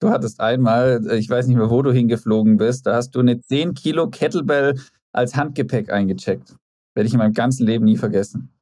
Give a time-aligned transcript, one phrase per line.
[0.00, 3.18] Du hattest einmal, äh, ich weiß nicht mehr, wo du hingeflogen bist, da hast du
[3.18, 4.78] eine 10 Kilo Kettlebell
[5.12, 6.54] als Handgepäck eingecheckt.
[6.94, 8.52] Werde ich in meinem ganzen Leben nie vergessen.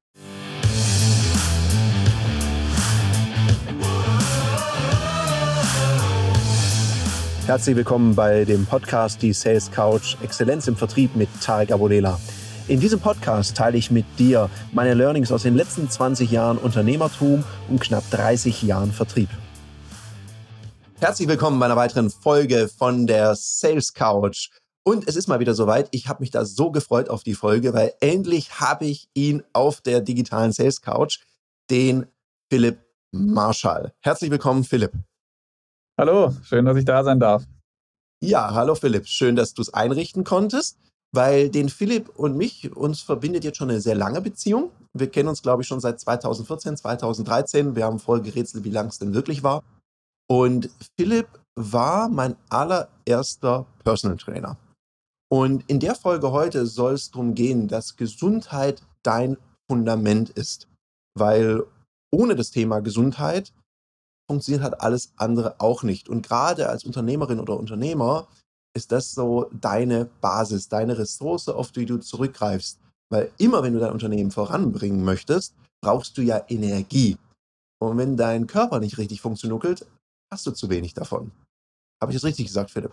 [7.45, 12.19] Herzlich willkommen bei dem Podcast Die Sales Couch Exzellenz im Vertrieb mit Tarek Abodela.
[12.67, 17.45] In diesem Podcast teile ich mit dir meine Learnings aus den letzten 20 Jahren Unternehmertum
[17.69, 19.29] und knapp 30 Jahren Vertrieb.
[20.99, 24.49] Herzlich willkommen bei einer weiteren Folge von der Sales Couch.
[24.83, 25.89] Und es ist mal wieder soweit.
[25.91, 29.83] Ich habe mich da so gefreut auf die Folge, weil endlich habe ich ihn auf
[29.83, 31.19] der digitalen Sales Couch,
[31.71, 32.07] den
[32.51, 32.79] Philipp
[33.13, 33.93] Marschall.
[34.01, 34.93] Herzlich willkommen, Philipp.
[35.99, 37.45] Hallo, schön, dass ich da sein darf.
[38.23, 39.07] Ja, hallo Philipp.
[39.07, 40.79] Schön, dass du es einrichten konntest,
[41.13, 44.71] weil den Philipp und mich, uns verbindet jetzt schon eine sehr lange Beziehung.
[44.95, 47.77] Wir kennen uns, glaube ich, schon seit 2014, 2013.
[47.77, 49.63] Wir haben voll gerätselt, wie lang es denn wirklich war.
[50.29, 54.57] Und Philipp war mein allererster Personal Trainer.
[55.29, 59.37] Und in der Folge heute soll es darum gehen, dass Gesundheit dein
[59.71, 60.69] Fundament ist.
[61.19, 61.65] Weil
[62.13, 63.53] ohne das Thema Gesundheit
[64.29, 66.09] funktioniert halt alles andere auch nicht.
[66.09, 68.29] Und gerade als Unternehmerin oder Unternehmer
[68.77, 72.79] ist das so deine Basis, deine Ressource, auf die du zurückgreifst.
[73.11, 77.17] Weil immer, wenn du dein Unternehmen voranbringen möchtest, brauchst du ja Energie.
[77.79, 79.87] Und wenn dein Körper nicht richtig funktioniert,
[80.33, 81.33] hast du zu wenig davon.
[82.01, 82.93] Habe ich das richtig gesagt, Philipp?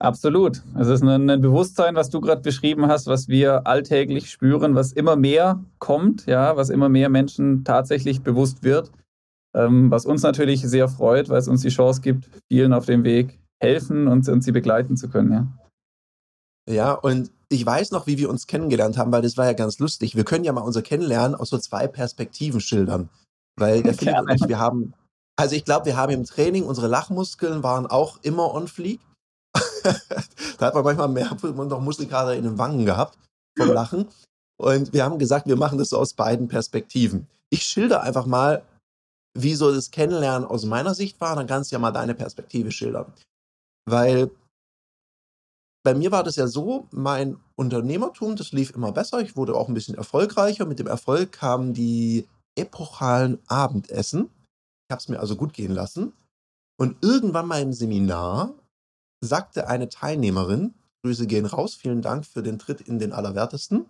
[0.00, 0.62] Absolut.
[0.78, 4.92] Es ist ein, ein Bewusstsein, was du gerade beschrieben hast, was wir alltäglich spüren, was
[4.92, 8.90] immer mehr kommt, ja, was immer mehr Menschen tatsächlich bewusst wird.
[9.54, 13.04] Ähm, was uns natürlich sehr freut, weil es uns die Chance gibt, vielen auf dem
[13.04, 15.46] Weg helfen und, und sie begleiten zu können, ja.
[16.68, 19.80] Ja, und ich weiß noch, wie wir uns kennengelernt haben, weil das war ja ganz
[19.80, 20.14] lustig.
[20.14, 23.08] Wir können ja mal unser Kennenlernen aus so zwei Perspektiven schildern.
[23.56, 24.94] Weil der Philipp und ich, wir haben
[25.40, 29.00] also ich glaube, wir haben im Training, unsere Lachmuskeln waren auch immer on fleek.
[30.58, 33.18] da hat man manchmal mehr noch Muskelkater in den Wangen gehabt
[33.56, 34.06] vom Lachen.
[34.58, 37.26] Und wir haben gesagt, wir machen das so aus beiden Perspektiven.
[37.48, 38.62] Ich schilder einfach mal,
[39.34, 42.70] wie so das Kennenlernen aus meiner Sicht war, dann kannst du ja mal deine Perspektive
[42.70, 43.10] schildern.
[43.86, 44.30] Weil
[45.82, 49.20] bei mir war das ja so, mein Unternehmertum, das lief immer besser.
[49.20, 50.66] Ich wurde auch ein bisschen erfolgreicher.
[50.66, 54.28] Mit dem Erfolg kamen die epochalen Abendessen.
[54.90, 56.14] Ich habe es mir also gut gehen lassen.
[56.76, 58.52] Und irgendwann mal im Seminar
[59.24, 60.74] sagte eine Teilnehmerin,
[61.04, 63.86] Grüße gehen raus, vielen Dank für den Tritt in den Allerwertesten.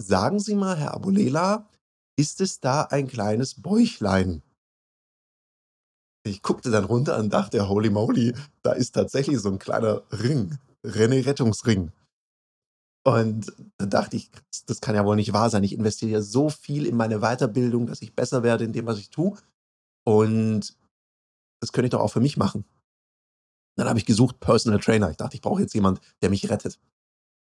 [0.00, 1.68] Sagen Sie mal, Herr Abulela,
[2.16, 4.42] ist es da ein kleines Bäuchlein?
[6.24, 10.56] Ich guckte dann runter und dachte, holy moly, da ist tatsächlich so ein kleiner Ring,
[10.84, 11.90] Rettungsring.
[13.04, 14.30] Und da dachte ich,
[14.66, 15.64] das kann ja wohl nicht wahr sein.
[15.64, 19.00] Ich investiere ja so viel in meine Weiterbildung, dass ich besser werde in dem, was
[19.00, 19.36] ich tue.
[20.04, 20.76] Und
[21.60, 22.64] das könnte ich doch auch für mich machen.
[23.76, 25.10] Dann habe ich gesucht Personal Trainer.
[25.10, 26.78] Ich dachte, ich brauche jetzt jemand, der mich rettet.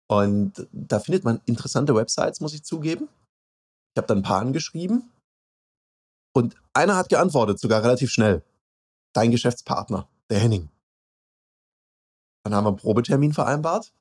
[0.08, 3.08] Und da findet man interessante Websites, muss ich zugeben.
[3.94, 5.10] Ich habe dann ein paar angeschrieben.
[6.34, 8.42] Und einer hat geantwortet, sogar relativ schnell.
[9.12, 10.68] Dein Geschäftspartner, der Henning.
[12.44, 13.92] Dann haben wir einen Probetermin vereinbart.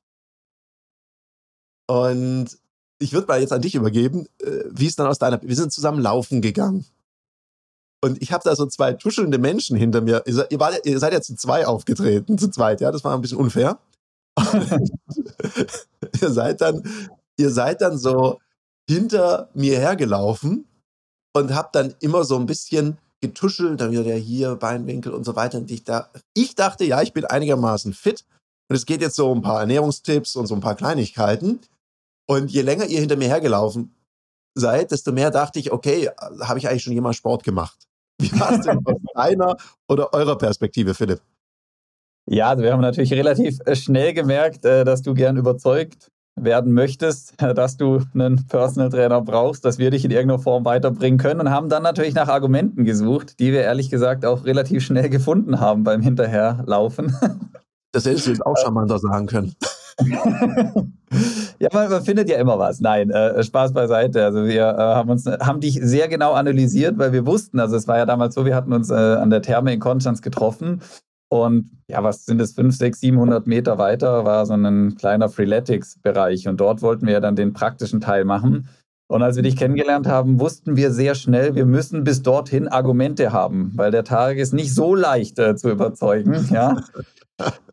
[1.86, 2.58] Und
[2.98, 5.40] ich würde mal jetzt an dich übergeben, äh, wie es dann aus deiner.
[5.42, 6.86] Wir sind zusammen laufen gegangen.
[8.04, 10.22] Und ich habe da so zwei tuschelnde Menschen hinter mir.
[10.26, 13.38] Ihr, war, ihr seid ja zu zwei aufgetreten, zu zweit, ja, das war ein bisschen
[13.38, 13.78] unfair.
[16.20, 16.82] ihr seid dann,
[17.38, 18.40] ihr seid dann so
[18.86, 20.66] hinter mir hergelaufen
[21.32, 25.34] und habt dann immer so ein bisschen getuschelt, dann wieder der hier, Beinwinkel und so
[25.34, 25.56] weiter.
[25.56, 28.26] Und ich, da, ich dachte, ja, ich bin einigermaßen fit.
[28.68, 31.58] Und es geht jetzt so um ein paar Ernährungstipps und so ein paar Kleinigkeiten.
[32.26, 33.94] Und je länger ihr hinter mir hergelaufen
[34.54, 36.10] seid, desto mehr dachte ich, okay,
[36.42, 37.88] habe ich eigentlich schon jemals Sport gemacht?
[38.20, 39.56] Wie war es denn aus deiner
[39.88, 41.20] oder eurer Perspektive, Philipp?
[42.26, 46.72] Ja, also wir haben natürlich relativ äh, schnell gemerkt, äh, dass du gern überzeugt werden
[46.72, 51.18] möchtest, äh, dass du einen Personal Trainer brauchst, dass wir dich in irgendeiner Form weiterbringen
[51.18, 55.10] können und haben dann natürlich nach Argumenten gesucht, die wir ehrlich gesagt auch relativ schnell
[55.10, 57.14] gefunden haben beim Hinterherlaufen.
[57.92, 59.54] Das hättest du jetzt auch charmanter sagen können.
[61.58, 62.80] ja, man, man, findet ja immer was.
[62.80, 64.24] Nein, äh, Spaß beiseite.
[64.24, 67.86] Also wir äh, haben uns haben dich sehr genau analysiert, weil wir wussten, also es
[67.86, 70.80] war ja damals so, wir hatten uns äh, an der Therme in Konstanz getroffen
[71.34, 76.46] und ja, was sind es, 5, 6, 700 Meter weiter war so ein kleiner Freeletics-Bereich
[76.48, 78.68] und dort wollten wir ja dann den praktischen Teil machen.
[79.06, 83.32] Und als wir dich kennengelernt haben, wussten wir sehr schnell, wir müssen bis dorthin Argumente
[83.32, 86.48] haben, weil der Tarek ist nicht so leicht äh, zu überzeugen.
[86.50, 86.76] Ja?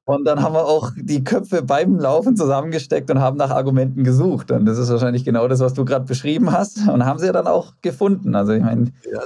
[0.06, 4.52] Und dann haben wir auch die Köpfe beim Laufen zusammengesteckt und haben nach Argumenten gesucht.
[4.52, 6.88] Und das ist wahrscheinlich genau das, was du gerade beschrieben hast.
[6.88, 8.36] Und haben sie ja dann auch gefunden.
[8.36, 9.22] Also ich meine, ja,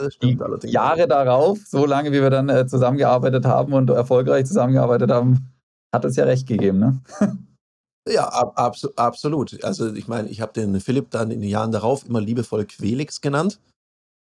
[0.63, 5.53] Jahre darauf, so lange wie wir dann äh, zusammengearbeitet haben und erfolgreich zusammengearbeitet haben,
[5.93, 6.79] hat es ja recht gegeben.
[6.79, 6.99] Ne?
[8.07, 9.63] Ja, ab, abso absolut.
[9.63, 13.19] Also ich meine, ich habe den Philipp dann in den Jahren darauf immer liebevoll Quelix
[13.21, 13.59] genannt.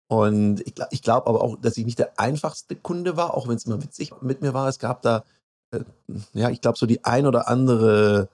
[0.07, 3.56] Und ich, ich glaube aber auch, dass ich nicht der einfachste Kunde war, auch wenn
[3.57, 4.69] es immer witzig mit mir war.
[4.69, 5.25] Es gab da,
[5.72, 5.83] äh,
[6.33, 8.30] ja, ich glaube, so die ein oder andere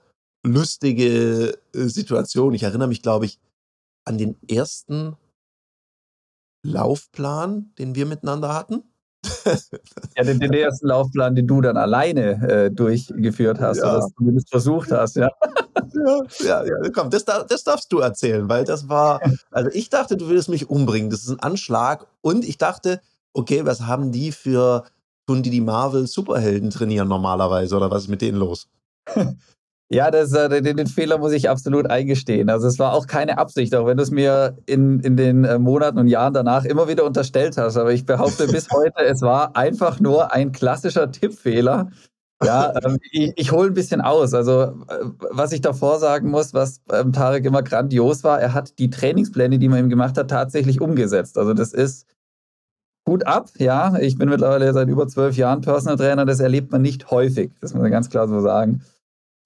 [0.46, 2.54] lustige äh, Situation.
[2.54, 3.40] Ich erinnere mich, glaube ich,
[4.04, 5.16] an den ersten
[6.64, 8.84] Laufplan, den wir miteinander hatten.
[10.16, 13.96] ja, den, den, ersten Laufplan, den du dann alleine äh, durchgeführt hast ja.
[13.96, 15.28] oder zumindest versucht hast, ja.
[16.44, 16.64] ja.
[16.64, 20.48] Ja, komm, das, das darfst du erzählen, weil das war, also ich dachte, du würdest
[20.48, 21.10] mich umbringen.
[21.10, 23.00] Das ist ein Anschlag und ich dachte,
[23.32, 24.84] okay, was haben die für,
[25.26, 28.68] tun die die Marvel-Superhelden trainieren normalerweise oder was ist mit denen los?
[29.92, 32.48] Ja, das, äh, den, den, Fehler muss ich absolut eingestehen.
[32.48, 35.58] Also es war auch keine Absicht, auch wenn du es mir in, in den äh,
[35.58, 37.76] Monaten und Jahren danach immer wieder unterstellt hast.
[37.76, 41.90] Aber ich behaupte bis heute, es war einfach nur ein klassischer Tippfehler.
[42.42, 44.32] Ja, ähm, ich, ich hole ein bisschen aus.
[44.32, 44.74] Also äh,
[45.30, 49.58] was ich davor sagen muss, was beim Tarek immer grandios war, er hat die Trainingspläne,
[49.58, 51.36] die man ihm gemacht hat, tatsächlich umgesetzt.
[51.36, 52.06] Also das ist
[53.04, 53.98] gut ab, ja.
[53.98, 56.24] Ich bin mittlerweile seit über zwölf Jahren Personal Trainer.
[56.24, 57.52] Das erlebt man nicht häufig.
[57.60, 58.80] Das muss man ganz klar so sagen.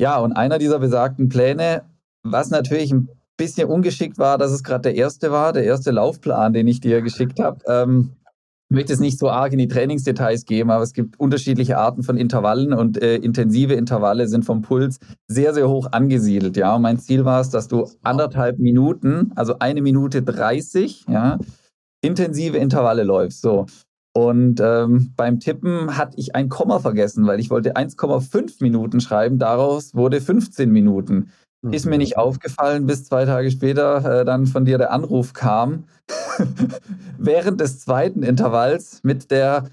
[0.00, 1.82] Ja, und einer dieser besagten Pläne,
[2.22, 6.52] was natürlich ein bisschen ungeschickt war, dass es gerade der erste war, der erste Laufplan,
[6.52, 7.58] den ich dir geschickt habe.
[7.66, 8.12] Ähm,
[8.68, 12.02] ich möchte es nicht so arg in die Trainingsdetails geben, aber es gibt unterschiedliche Arten
[12.02, 14.98] von Intervallen und äh, intensive Intervalle sind vom Puls
[15.28, 16.56] sehr, sehr hoch angesiedelt.
[16.56, 21.38] Ja, und mein Ziel war es, dass du anderthalb Minuten, also eine Minute 30, ja,
[22.02, 23.42] intensive Intervalle läufst.
[23.42, 23.66] So.
[24.16, 29.38] Und ähm, beim Tippen hatte ich ein Komma vergessen, weil ich wollte 1,5 Minuten schreiben.
[29.38, 31.32] Daraus wurde 15 Minuten.
[31.60, 31.74] Mhm.
[31.74, 35.84] Ist mir nicht aufgefallen, bis zwei Tage später äh, dann von dir der Anruf kam.
[37.18, 39.64] Während des zweiten Intervalls mit der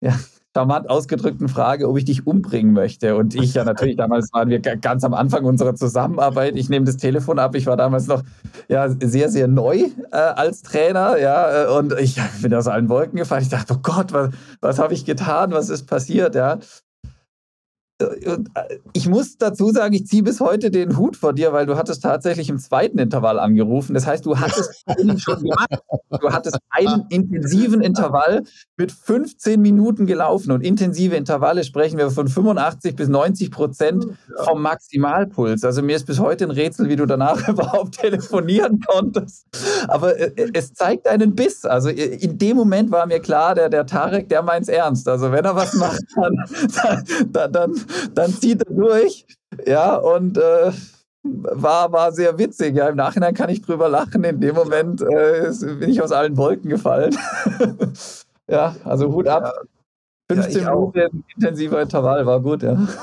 [0.00, 0.16] ja,
[0.58, 3.14] charmant ausgedrückten Frage, ob ich dich umbringen möchte.
[3.14, 6.56] Und ich ja natürlich, damals waren wir ganz am Anfang unserer Zusammenarbeit.
[6.56, 7.54] Ich nehme das Telefon ab.
[7.54, 8.24] Ich war damals noch
[8.68, 11.16] ja, sehr, sehr neu äh, als Trainer.
[11.18, 13.42] Ja, äh, und ich bin aus allen Wolken gefallen.
[13.42, 15.52] Ich dachte, oh Gott, was, was habe ich getan?
[15.52, 16.34] Was ist passiert?
[16.34, 16.58] Ja.
[17.98, 18.38] Äh,
[18.92, 22.02] ich muss dazu sagen, ich ziehe bis heute den Hut vor dir, weil du hattest
[22.02, 23.94] tatsächlich im zweiten Intervall angerufen.
[23.94, 25.68] Das heißt, du hattest einen schon gemacht.
[26.20, 28.44] Du hattest einen intensiven Intervall
[28.76, 30.52] mit 15 Minuten gelaufen.
[30.52, 34.06] Und intensive Intervalle sprechen wir von 85 bis 90 Prozent
[34.44, 35.64] vom Maximalpuls.
[35.64, 39.46] Also mir ist bis heute ein Rätsel, wie du danach überhaupt telefonieren konntest.
[39.88, 41.64] Aber äh, äh, es zeigt einen Biss.
[41.64, 45.08] Also in dem Moment war mir klar, der, der Tarek, der meint es ernst.
[45.08, 47.02] Also wenn er was macht, dann,
[47.32, 47.74] dann, dann
[48.14, 49.26] dann zieht er durch.
[49.66, 50.72] Ja, und äh,
[51.22, 52.76] war, war sehr witzig.
[52.76, 54.24] Ja, im Nachhinein kann ich drüber lachen.
[54.24, 57.16] In dem Moment äh, bin ich aus allen Wolken gefallen.
[58.48, 59.52] ja, also Hut ab.
[60.30, 62.86] 15 ja, Minuten intensiver Intervall war gut, ja.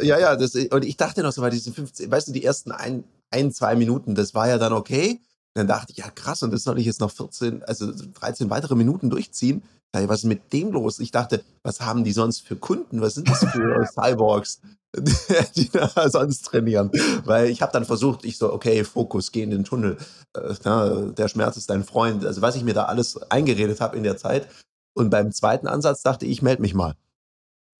[0.00, 2.72] Ja, ja, das, und ich dachte noch so, weil diese 15, weißt du, die ersten
[2.72, 5.20] ein, ein, zwei Minuten, das war ja dann okay.
[5.54, 8.74] Dann dachte ich, ja krass, und das soll ich jetzt noch 14, also 13 weitere
[8.74, 9.62] Minuten durchziehen
[9.92, 10.98] was ist mit dem los?
[11.00, 13.00] Ich dachte, was haben die sonst für Kunden?
[13.00, 14.60] Was sind das für Cyborgs,
[15.56, 16.90] die da sonst trainieren?
[17.24, 19.98] Weil ich habe dann versucht, ich so, okay, Fokus, geh in den Tunnel.
[20.34, 22.24] Äh, der Schmerz ist dein Freund.
[22.24, 24.48] Also was ich mir da alles eingeredet habe in der Zeit.
[24.94, 26.94] Und beim zweiten Ansatz dachte ich, melde mich mal.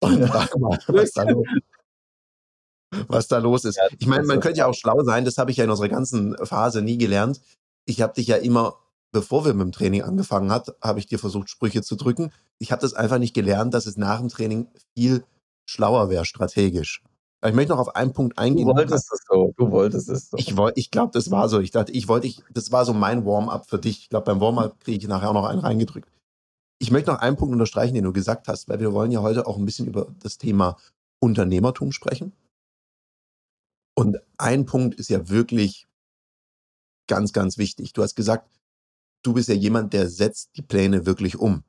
[0.01, 0.27] Und ja.
[0.27, 1.47] frage mal, was da, los,
[3.07, 3.79] was da los ist.
[3.99, 6.37] Ich meine, man könnte ja auch schlau sein, das habe ich ja in unserer ganzen
[6.45, 7.41] Phase nie gelernt.
[7.85, 8.77] Ich habe dich ja immer
[9.13, 12.33] bevor wir mit dem Training angefangen hat, habe ich dir versucht, Sprüche zu drücken.
[12.59, 15.25] Ich habe das einfach nicht gelernt, dass es nach dem Training viel
[15.67, 17.03] schlauer wäre, strategisch.
[17.41, 18.69] Aber ich möchte noch auf einen Punkt eingehen.
[18.69, 19.53] Du wolltest es so.
[19.57, 20.37] Du wolltest es so.
[20.37, 21.61] Ich, ich glaube, das war so.
[21.61, 24.03] Ich dachte, ich wollte, ich, das war so mein Warm-up für dich.
[24.03, 26.09] Ich glaube, beim Warm-up kriege ich nachher auch noch einen reingedrückt.
[26.79, 29.47] Ich möchte noch einen Punkt unterstreichen, den du gesagt hast, weil wir wollen ja heute
[29.47, 30.77] auch ein bisschen über das Thema
[31.21, 32.33] Unternehmertum sprechen.
[33.95, 35.87] Und ein Punkt ist ja wirklich
[37.13, 37.93] ganz, ganz wichtig.
[37.93, 38.49] Du hast gesagt,
[39.23, 41.63] du bist ja jemand, der setzt die Pläne wirklich um.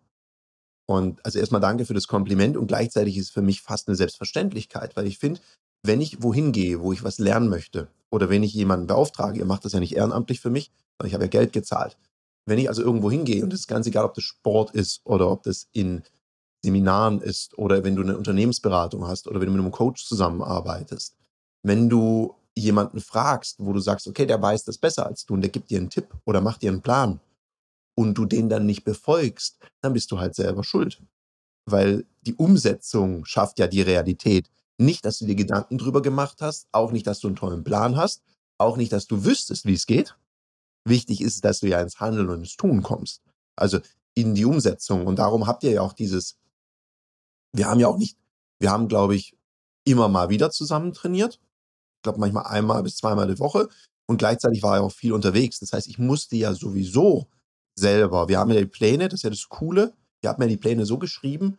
[0.85, 3.97] Und also erstmal danke für das Kompliment und gleichzeitig ist es für mich fast eine
[3.97, 5.41] Selbstverständlichkeit, weil ich finde,
[5.85, 9.45] wenn ich wohin gehe, wo ich was lernen möchte oder wenn ich jemanden beauftrage, ihr
[9.45, 11.97] macht das ja nicht ehrenamtlich für mich, weil ich habe ja Geld gezahlt.
[12.45, 15.29] Wenn ich also irgendwo hingehe und es ist ganz egal, ob das Sport ist oder
[15.29, 16.03] ob das in
[16.63, 21.17] Seminaren ist oder wenn du eine Unternehmensberatung hast oder wenn du mit einem Coach zusammenarbeitest,
[21.63, 25.41] wenn du jemanden fragst, wo du sagst, okay, der weiß das besser als du und
[25.41, 27.19] der gibt dir einen Tipp oder macht dir einen Plan
[27.95, 31.01] und du den dann nicht befolgst, dann bist du halt selber schuld.
[31.65, 34.49] Weil die Umsetzung schafft ja die Realität.
[34.77, 37.95] Nicht, dass du dir Gedanken drüber gemacht hast, auch nicht, dass du einen tollen Plan
[37.95, 38.23] hast,
[38.57, 40.17] auch nicht, dass du wüsstest, wie es geht.
[40.85, 43.21] Wichtig ist, dass du ja ins Handeln und ins Tun kommst.
[43.55, 43.79] Also
[44.15, 45.07] in die Umsetzung.
[45.07, 46.37] Und darum habt ihr ja auch dieses,
[47.53, 48.17] wir haben ja auch nicht,
[48.59, 49.35] wir haben, glaube ich,
[49.85, 51.39] immer mal wieder zusammen trainiert.
[52.03, 53.69] Glaube, manchmal einmal bis zweimal die Woche.
[54.05, 55.59] Und gleichzeitig war er auch viel unterwegs.
[55.59, 57.27] Das heißt, ich musste ja sowieso
[57.75, 59.93] selber, wir haben ja die Pläne, das ist ja das Coole.
[60.21, 61.57] Wir haben ja die Pläne so geschrieben,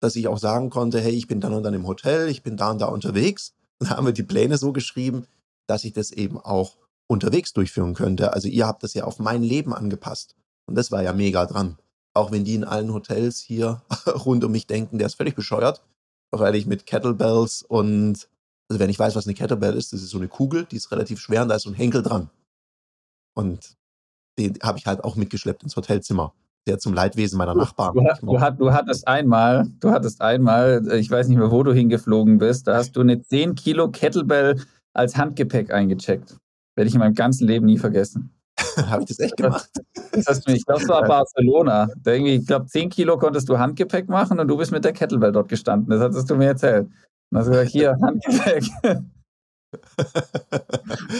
[0.00, 2.56] dass ich auch sagen konnte, hey, ich bin dann und dann im Hotel, ich bin
[2.56, 3.54] da und da unterwegs.
[3.80, 5.26] Und dann haben wir die Pläne so geschrieben,
[5.66, 6.76] dass ich das eben auch
[7.08, 8.32] unterwegs durchführen könnte.
[8.32, 10.36] Also ihr habt das ja auf mein Leben angepasst.
[10.66, 11.76] Und das war ja mega dran.
[12.14, 13.82] Auch wenn die in allen Hotels hier
[14.24, 15.82] rund um mich denken, der ist völlig bescheuert,
[16.30, 18.28] weil ich mit Kettlebells und,
[18.68, 20.90] also wenn ich weiß, was eine Kettlebell ist, das ist so eine Kugel, die ist
[20.90, 22.30] relativ schwer und da ist so ein Henkel dran.
[23.34, 23.76] Und
[24.38, 26.32] den habe ich halt auch mitgeschleppt ins Hotelzimmer.
[26.66, 27.94] Der zum Leidwesen meiner Nachbarn.
[27.94, 31.74] Du, du, hat, du, hattest einmal, du hattest einmal, ich weiß nicht mehr, wo du
[31.74, 34.58] hingeflogen bist, da hast du eine 10 Kilo Kettlebell
[34.94, 36.38] als Handgepäck eingecheckt.
[36.74, 38.30] Werde ich in meinem ganzen Leben nie vergessen.
[38.88, 39.68] Habe ich das echt gemacht?
[40.12, 40.60] Das hast du nicht.
[40.60, 41.88] Ich glaube, es war Barcelona.
[42.06, 45.32] Irgendwie, ich glaube, 10 Kilo konntest du Handgepäck machen und du bist mit der Kettlebell
[45.32, 45.90] dort gestanden.
[45.90, 46.88] Das hattest du mir erzählt.
[47.30, 48.64] Und hast gesagt, hier, Handgepäck.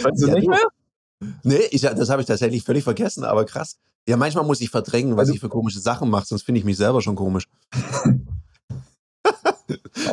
[0.03, 0.67] weißt du ja, nicht mehr?
[1.43, 3.77] Nee, ich, das habe ich tatsächlich völlig vergessen, aber krass.
[4.07, 6.77] Ja, manchmal muss ich verdrängen, was ich für komische Sachen mache, sonst finde ich mich
[6.77, 7.47] selber schon komisch.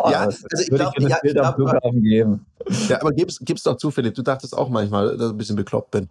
[0.01, 1.59] Oh, ja, also ich glaube, ja, ich glaub,
[2.89, 4.15] ja, aber gib's, gib's doch zu, Philipp.
[4.15, 6.09] Du dachtest auch manchmal, dass ich ein bisschen bekloppt bin.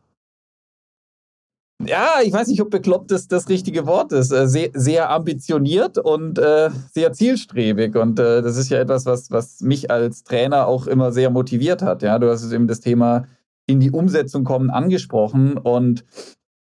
[1.85, 4.31] Ja, ich weiß nicht, ob bekloppt das, das richtige Wort ist.
[4.31, 7.95] Äh, sehr, sehr ambitioniert und äh, sehr zielstrebig.
[7.95, 11.81] Und äh, das ist ja etwas, was, was mich als Trainer auch immer sehr motiviert
[11.81, 12.03] hat.
[12.03, 13.25] Ja, du hast eben das Thema
[13.67, 15.57] in die Umsetzung kommen angesprochen.
[15.57, 16.05] Und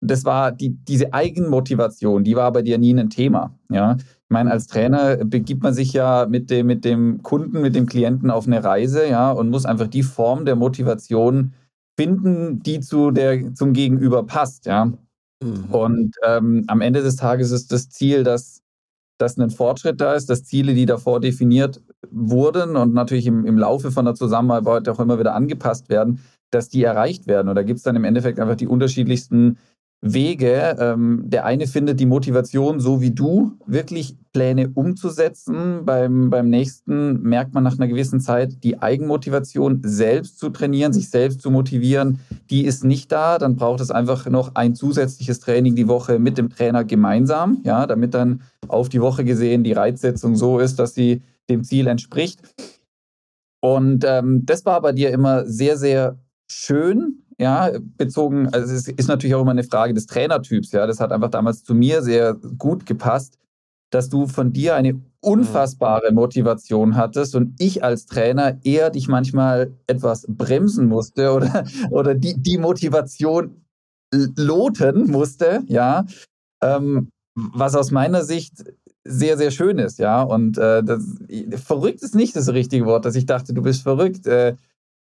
[0.00, 3.54] das war die, diese Eigenmotivation, die war bei dir nie ein Thema.
[3.70, 7.74] Ja, ich meine, als Trainer begibt man sich ja mit dem, mit dem Kunden, mit
[7.74, 11.52] dem Klienten auf eine Reise, ja, und muss einfach die Form der Motivation
[11.98, 14.92] finden, die zu der, zum Gegenüber passt, ja.
[15.42, 15.64] Mhm.
[15.70, 18.60] Und ähm, am Ende des Tages ist das Ziel, dass,
[19.18, 21.80] dass ein Fortschritt da ist, dass Ziele, die davor definiert
[22.10, 26.20] wurden und natürlich im, im Laufe von der Zusammenarbeit auch immer wieder angepasst werden,
[26.50, 27.48] dass die erreicht werden.
[27.48, 29.58] Und da gibt es dann im Endeffekt einfach die unterschiedlichsten
[30.02, 30.76] Wege.
[30.78, 35.84] Ähm, der eine findet die Motivation, so wie du, wirklich Pläne umzusetzen.
[35.84, 41.10] Beim, beim nächsten merkt man nach einer gewissen Zeit, die Eigenmotivation selbst zu trainieren, sich
[41.10, 43.38] selbst zu motivieren, die ist nicht da.
[43.38, 47.86] Dann braucht es einfach noch ein zusätzliches Training die Woche mit dem Trainer gemeinsam, ja,
[47.86, 52.40] damit dann auf die Woche gesehen die Reizsetzung so ist, dass sie dem Ziel entspricht.
[53.60, 56.18] Und ähm, das war bei dir immer sehr, sehr
[56.50, 60.86] schön, ja, bezogen, also es ist natürlich auch immer eine Frage des Trainertyps, ja.
[60.86, 63.38] Das hat einfach damals zu mir sehr gut gepasst,
[63.90, 69.72] dass du von dir eine unfassbare Motivation hattest und ich als Trainer eher dich manchmal
[69.86, 73.64] etwas bremsen musste oder, oder die, die Motivation
[74.12, 76.04] loten musste, ja.
[76.62, 78.64] Ähm, was aus meiner Sicht
[79.04, 80.20] sehr, sehr schön ist, ja.
[80.20, 81.02] Und äh, das,
[81.64, 84.26] verrückt ist nicht das richtige Wort, dass ich dachte, du bist verrückt.
[84.26, 84.56] Äh,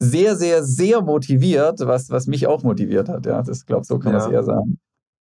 [0.02, 3.26] sehr, sehr, sehr motiviert, was, was mich auch motiviert hat.
[3.26, 4.18] Ja, das glaube so kann ja.
[4.18, 4.78] man es eher sagen.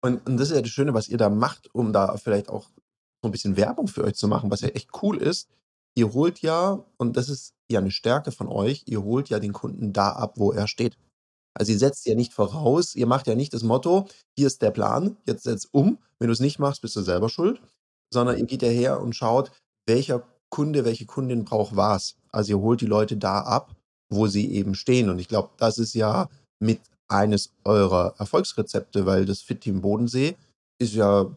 [0.01, 2.69] Und, und das ist ja das Schöne, was ihr da macht, um da vielleicht auch
[3.21, 5.49] so ein bisschen Werbung für euch zu machen, was ja echt cool ist.
[5.95, 9.53] Ihr holt ja, und das ist ja eine Stärke von euch, ihr holt ja den
[9.53, 10.97] Kunden da ab, wo er steht.
[11.53, 14.71] Also ihr setzt ja nicht voraus, ihr macht ja nicht das Motto, hier ist der
[14.71, 17.61] Plan, jetzt setz um, wenn du es nicht machst, bist du selber schuld,
[18.11, 19.51] sondern ihr geht ja her und schaut,
[19.85, 22.15] welcher Kunde, welche Kundin braucht was.
[22.31, 23.75] Also ihr holt die Leute da ab,
[24.15, 25.09] wo sie eben stehen.
[25.09, 26.29] Und ich glaube, das ist ja
[26.59, 30.35] mit eines eurer Erfolgsrezepte, weil das Fit-Team Bodensee
[30.79, 31.27] ist ja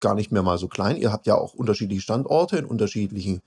[0.00, 0.96] gar nicht mehr mal so klein.
[0.96, 3.40] Ihr habt ja auch unterschiedliche Standorte in unterschiedlichen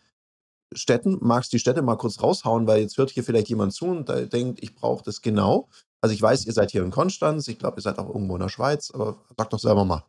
[0.74, 1.18] Städten.
[1.22, 4.62] Magst die Städte mal kurz raushauen, weil jetzt hört hier vielleicht jemand zu und denkt,
[4.62, 5.68] ich brauche das genau.
[6.02, 8.42] Also ich weiß, ihr seid hier in Konstanz, ich glaube, ihr seid auch irgendwo in
[8.42, 10.04] der Schweiz, aber sag doch selber mal.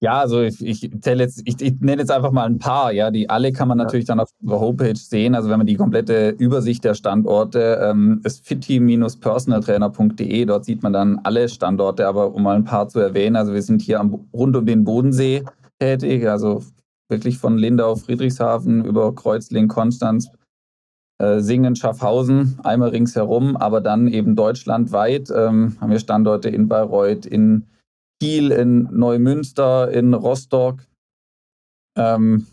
[0.00, 3.10] Ja, also ich, ich zähle jetzt, ich, ich, nenne jetzt einfach mal ein paar, ja.
[3.10, 5.34] Die alle kann man natürlich dann auf der Homepage sehen.
[5.34, 11.18] Also wenn man die komplette Übersicht der Standorte ähm, ist fitteam-personaltrainer.de, dort sieht man dann
[11.24, 14.54] alle Standorte, aber um mal ein paar zu erwähnen, also wir sind hier am, rund
[14.54, 15.42] um den Bodensee
[15.80, 16.62] tätig, also
[17.08, 20.30] wirklich von Lindau, Friedrichshafen über Kreuzlingen, Konstanz,
[21.18, 27.26] äh, Singen, Schaffhausen, einmal ringsherum, aber dann eben deutschlandweit ähm, haben wir Standorte in Bayreuth,
[27.26, 27.64] in
[28.20, 30.86] Kiel, in Neumünster, in Rostock
[31.96, 32.46] ähm,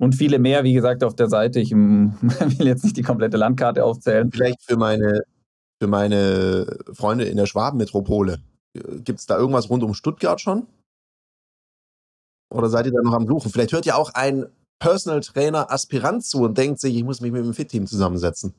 [0.00, 1.60] und viele mehr, wie gesagt, auf der Seite.
[1.60, 4.30] Ich will jetzt nicht die komplette Landkarte aufzählen.
[4.30, 5.22] Vielleicht für meine,
[5.80, 8.40] für meine Freunde in der Schwabenmetropole.
[9.04, 10.66] Gibt es da irgendwas rund um Stuttgart schon?
[12.52, 13.50] Oder seid ihr da noch am Suchen?
[13.50, 14.46] Vielleicht hört ja auch ein
[14.80, 18.54] Personal Trainer Aspirant zu und denkt sich, ich muss mich mit dem Fit-Team zusammensetzen.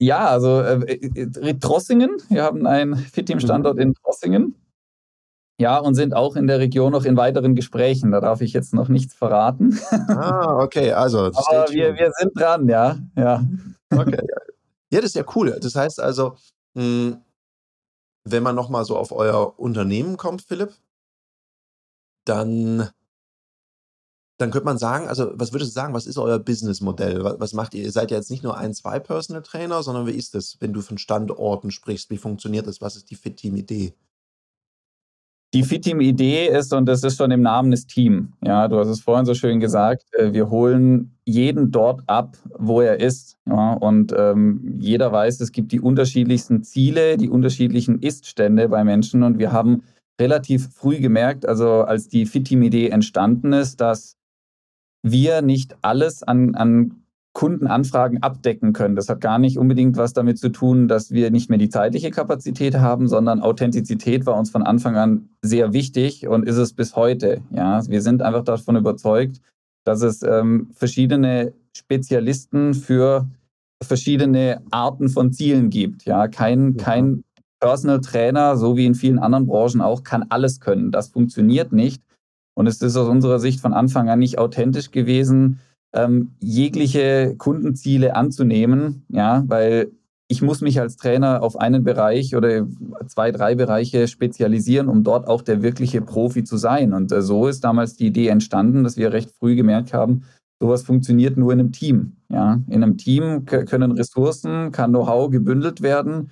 [0.00, 3.82] Ja, also äh, äh Trossingen, wir haben einen Fit-Team-Standort mhm.
[3.82, 4.54] in Trossingen.
[5.60, 8.12] Ja, und sind auch in der Region noch in weiteren Gesprächen.
[8.12, 9.78] Da darf ich jetzt noch nichts verraten.
[9.90, 11.18] Ah, okay, also.
[11.34, 12.96] Aber wir, wir sind dran, ja.
[13.16, 13.44] ja.
[13.90, 14.36] Okay, ja.
[14.90, 15.58] ja, das ist ja cool.
[15.60, 16.36] Das heißt also,
[16.76, 17.18] hm,
[18.24, 20.74] wenn man nochmal so auf euer Unternehmen kommt, Philipp,
[22.24, 22.90] dann,
[24.38, 27.24] dann könnte man sagen, also was würdest du sagen, was ist euer Businessmodell?
[27.24, 27.84] Was, was macht ihr?
[27.84, 30.72] Ihr seid ja jetzt nicht nur ein, zwei Personal Trainer, sondern wie ist das, wenn
[30.72, 32.10] du von Standorten sprichst?
[32.10, 32.80] Wie funktioniert das?
[32.80, 33.94] Was ist die Fit-Team-Idee?
[35.54, 39.00] Die Fit-Team-Idee ist, und das ist schon im Namen des Team, ja, du hast es
[39.00, 43.38] vorhin so schön gesagt, äh, wir holen jeden dort ab, wo er ist.
[43.46, 49.22] Ja, und ähm, jeder weiß, es gibt die unterschiedlichsten Ziele, die unterschiedlichen Ist-Stände bei Menschen.
[49.22, 49.84] Und wir haben
[50.20, 54.16] relativ früh gemerkt, also als die Fit-Team-Idee entstanden ist, dass
[55.02, 58.96] wir nicht alles an, an Kundenanfragen abdecken können.
[58.96, 62.10] Das hat gar nicht unbedingt was damit zu tun, dass wir nicht mehr die zeitliche
[62.10, 66.96] Kapazität haben, sondern Authentizität war uns von Anfang an sehr wichtig und ist es bis
[66.96, 67.42] heute.
[67.50, 69.40] Ja, wir sind einfach davon überzeugt,
[69.84, 73.28] dass es ähm, verschiedene Spezialisten für
[73.82, 76.04] verschiedene Arten von Zielen gibt.
[76.04, 77.22] Ja, kein, kein
[77.60, 80.90] Personal Trainer, so wie in vielen anderen Branchen auch, kann alles können.
[80.90, 82.02] Das funktioniert nicht.
[82.54, 85.60] Und es ist aus unserer Sicht von Anfang an nicht authentisch gewesen,
[85.94, 89.90] ähm, jegliche Kundenziele anzunehmen, ja, weil
[90.30, 92.66] ich muss mich als Trainer auf einen Bereich oder
[93.06, 96.92] zwei, drei Bereiche spezialisieren, um dort auch der wirkliche Profi zu sein.
[96.92, 100.24] Und äh, so ist damals die Idee entstanden, dass wir recht früh gemerkt haben,
[100.60, 102.16] sowas funktioniert nur in einem Team.
[102.28, 106.30] Ja, in einem Team können Ressourcen, kann Know-how gebündelt werden,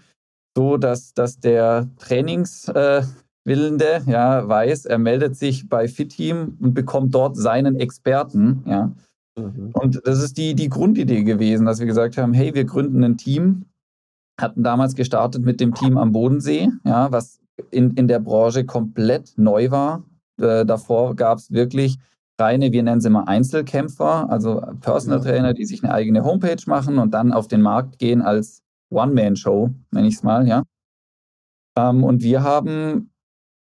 [0.54, 3.04] so dass, dass der Trainingswillende
[3.46, 8.62] äh, ja, weiß, er meldet sich bei FitTeam und bekommt dort seinen Experten.
[8.66, 8.92] Ja.
[9.36, 9.70] Mhm.
[9.74, 13.16] Und das ist die, die Grundidee gewesen, dass wir gesagt haben, hey, wir gründen ein
[13.16, 13.66] Team,
[14.40, 17.40] hatten damals gestartet mit dem Team am Bodensee, ja, was
[17.70, 20.04] in, in der Branche komplett neu war.
[20.40, 21.98] Äh, davor gab es wirklich
[22.38, 26.98] reine, wir nennen sie mal Einzelkämpfer, also Personal Trainer, die sich eine eigene Homepage machen
[26.98, 30.62] und dann auf den Markt gehen als One-Man-Show, nenne ich es mal, ja.
[31.78, 33.10] Ähm, und wir haben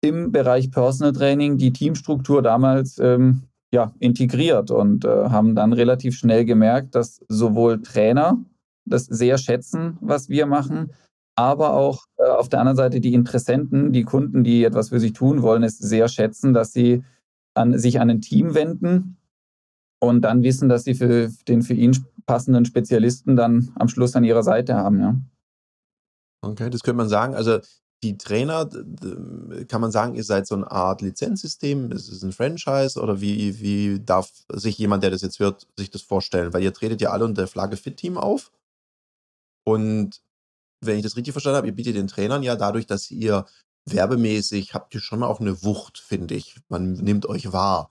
[0.00, 6.16] im Bereich Personal Training die Teamstruktur damals ähm, ja, integriert und äh, haben dann relativ
[6.16, 8.38] schnell gemerkt, dass sowohl Trainer
[8.86, 10.92] das sehr schätzen, was wir machen,
[11.34, 15.12] aber auch äh, auf der anderen Seite die Interessenten, die Kunden, die etwas für sich
[15.12, 17.02] tun wollen, es sehr schätzen, dass sie
[17.54, 19.16] an, sich an ein Team wenden
[20.00, 24.22] und dann wissen, dass sie für den für ihn passenden Spezialisten dann am Schluss an
[24.22, 25.00] ihrer Seite haben.
[25.00, 25.20] Ja.
[26.42, 27.34] Okay, das könnte man sagen.
[27.34, 27.58] Also
[28.04, 28.68] die Trainer,
[29.68, 31.90] kann man sagen, ihr seid so eine Art Lizenzsystem?
[31.90, 35.90] Ist es ein Franchise oder wie, wie darf sich jemand, der das jetzt hört, sich
[35.90, 36.52] das vorstellen?
[36.52, 38.52] Weil ihr tretet ja alle unter der Flagge Fit Team auf.
[39.66, 40.20] Und
[40.84, 43.46] wenn ich das richtig verstanden habe, ihr bietet den Trainern ja dadurch, dass ihr
[43.86, 46.60] werbemäßig habt ihr schon auch eine Wucht, finde ich.
[46.68, 47.90] Man nimmt euch wahr.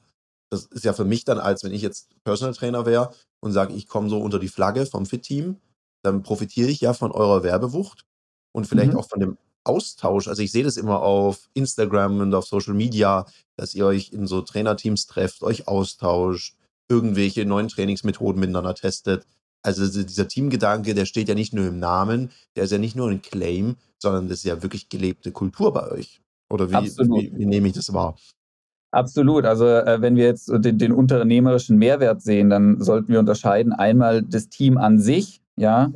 [0.52, 3.74] Das ist ja für mich dann, als wenn ich jetzt Personal Trainer wäre und sage,
[3.74, 5.58] ich komme so unter die Flagge vom Fit Team,
[6.04, 8.06] dann profitiere ich ja von eurer Werbewucht
[8.52, 9.00] und vielleicht mhm.
[9.00, 10.28] auch von dem Austausch.
[10.28, 14.28] Also ich sehe das immer auf Instagram und auf Social Media, dass ihr euch in
[14.28, 16.56] so Trainerteams trefft, euch austauscht,
[16.90, 19.26] irgendwelche neuen Trainingsmethoden miteinander testet.
[19.64, 23.10] Also dieser Teamgedanke, der steht ja nicht nur im Namen, der ist ja nicht nur
[23.10, 26.22] ein Claim, sondern das ist ja wirklich gelebte Kultur bei euch.
[26.50, 28.18] Oder wie, wie, wie nehme ich das wahr?
[28.92, 29.46] Absolut.
[29.46, 34.22] Also äh, wenn wir jetzt den, den, unternehmerischen Mehrwert sehen, dann sollten wir unterscheiden einmal
[34.22, 35.92] das Team an sich, ja,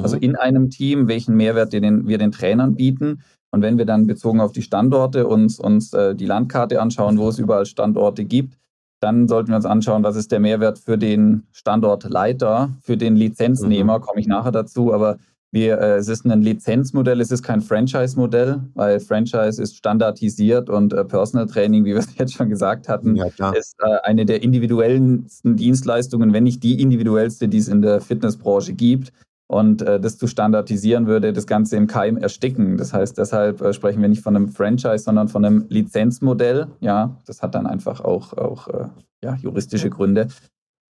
[0.00, 0.22] also mhm.
[0.22, 3.22] in einem Team, welchen Mehrwert wir den, wir den Trainern bieten.
[3.50, 7.28] Und wenn wir dann bezogen auf die Standorte uns, uns äh, die Landkarte anschauen, wo
[7.28, 8.56] es überall Standorte gibt,
[9.00, 13.98] dann sollten wir uns anschauen, was ist der Mehrwert für den Standortleiter, für den Lizenznehmer,
[13.98, 14.02] mhm.
[14.02, 15.18] komme ich nachher dazu, aber
[15.52, 20.94] wir, äh, es ist ein Lizenzmodell, es ist kein Franchise-Modell, weil Franchise ist standardisiert und
[20.94, 24.42] äh, Personal Training, wie wir es jetzt schon gesagt hatten, ja, ist äh, eine der
[24.42, 29.12] individuellsten Dienstleistungen, wenn nicht die individuellste, die es in der Fitnessbranche gibt.
[29.52, 32.78] Und äh, das zu standardisieren würde das Ganze im Keim ersticken.
[32.78, 36.68] Das heißt, deshalb äh, sprechen wir nicht von einem Franchise, sondern von einem Lizenzmodell.
[36.80, 38.86] Ja, das hat dann einfach auch, auch äh,
[39.22, 40.28] ja, juristische Gründe.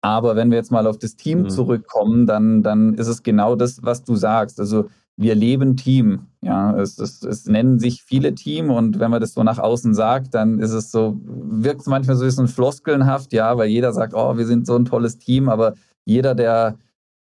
[0.01, 1.49] Aber wenn wir jetzt mal auf das Team mhm.
[1.49, 4.59] zurückkommen, dann, dann ist es genau das, was du sagst.
[4.59, 6.27] Also wir leben Team.
[6.43, 9.95] Ja, es, es, es nennen sich viele Team und wenn man das so nach außen
[9.95, 13.91] sagt, dann ist es so, wirkt es manchmal so ein bisschen floskelnhaft, ja, weil jeder
[13.91, 15.73] sagt, oh, wir sind so ein tolles Team, aber
[16.05, 16.77] jeder, der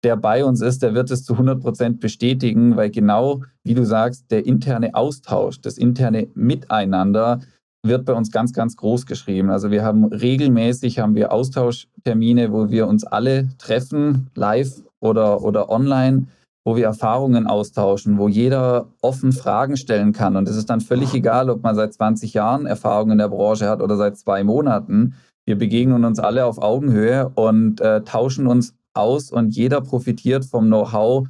[0.05, 3.83] der bei uns ist, der wird es zu 100 Prozent bestätigen, weil genau, wie du
[3.83, 7.41] sagst, der interne Austausch, das interne Miteinander
[7.83, 9.49] wird bei uns ganz, ganz groß geschrieben.
[9.49, 15.69] Also wir haben regelmäßig haben wir Austauschtermine, wo wir uns alle treffen, live oder, oder
[15.69, 16.27] online,
[16.63, 20.35] wo wir Erfahrungen austauschen, wo jeder offen Fragen stellen kann.
[20.35, 23.67] Und es ist dann völlig egal, ob man seit 20 Jahren Erfahrung in der Branche
[23.67, 25.15] hat oder seit zwei Monaten.
[25.47, 30.65] Wir begegnen uns alle auf Augenhöhe und äh, tauschen uns aus und jeder profitiert vom
[30.65, 31.27] Know-how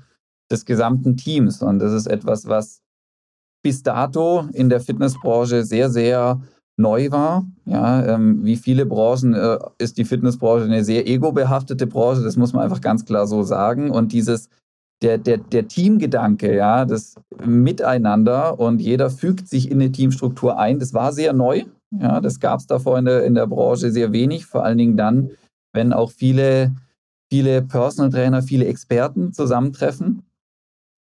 [0.52, 1.62] des gesamten Teams.
[1.62, 2.82] Und das ist etwas, was
[3.64, 6.40] bis dato in der Fitnessbranche sehr, sehr
[6.78, 7.46] neu war.
[7.66, 12.54] Ja, ähm, wie viele Branchen äh, ist die Fitnessbranche eine sehr ego-behaftete Branche, das muss
[12.54, 13.90] man einfach ganz klar so sagen.
[13.92, 14.50] Und dieses,
[15.02, 20.80] der, der, der Teamgedanke, ja, das Miteinander und jeder fügt sich in eine Teamstruktur ein,
[20.80, 21.64] das war sehr neu.
[21.92, 24.98] Ja, das gab es davor in der, in der Branche sehr wenig, vor allen Dingen
[24.98, 25.32] dann,
[25.74, 26.76] wenn auch viele,
[27.32, 30.24] viele Personal Trainer, viele Experten zusammentreffen.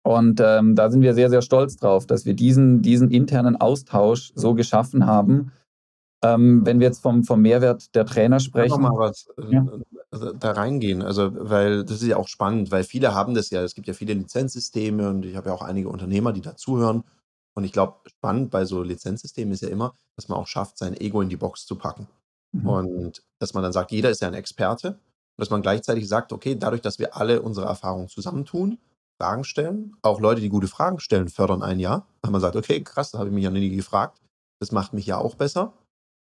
[0.02, 4.32] Und ähm, da sind wir sehr, sehr stolz drauf, dass wir diesen, diesen internen Austausch
[4.34, 5.52] so geschaffen haben.
[6.22, 8.66] Ähm, wenn wir jetzt vom, vom Mehrwert der Trainer sprechen.
[8.66, 9.66] Ich noch mal was äh, ja.
[10.10, 13.62] also da reingehen, also weil das ist ja auch spannend, weil viele haben das ja,
[13.62, 17.04] es gibt ja viele Lizenzsysteme und ich habe ja auch einige Unternehmer, die dazuhören.
[17.54, 20.96] Und ich glaube, spannend bei so Lizenzsystemen ist ja immer, dass man auch schafft, sein
[20.96, 22.08] Ego in die Box zu packen.
[22.52, 22.66] Mhm.
[22.68, 24.98] Und dass man dann sagt, jeder ist ja ein Experte.
[25.38, 28.78] Dass man gleichzeitig sagt, okay, dadurch, dass wir alle unsere Erfahrungen zusammentun,
[29.20, 29.96] Fragen stellen.
[30.02, 32.06] Auch Leute, die gute Fragen stellen, fördern ein Jahr.
[32.22, 34.20] Weil man sagt, okay, krass, da habe ich mich ja nie gefragt.
[34.60, 35.72] Das macht mich ja auch besser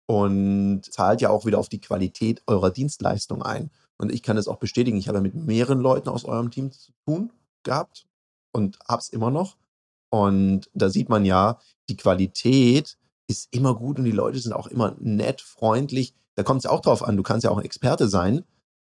[0.08, 3.70] und zahlt ja auch wieder auf die Qualität eurer Dienstleistung ein.
[3.98, 6.72] Und ich kann es auch bestätigen, ich habe ja mit mehreren Leuten aus eurem Team
[6.72, 7.32] zu tun
[7.64, 8.08] gehabt
[8.54, 9.58] und habe es immer noch.
[10.10, 12.98] Und da sieht man ja, die Qualität
[13.30, 16.14] ist immer gut und die Leute sind auch immer nett, freundlich.
[16.36, 18.46] Da kommt es auch drauf an, du kannst ja auch ein Experte sein,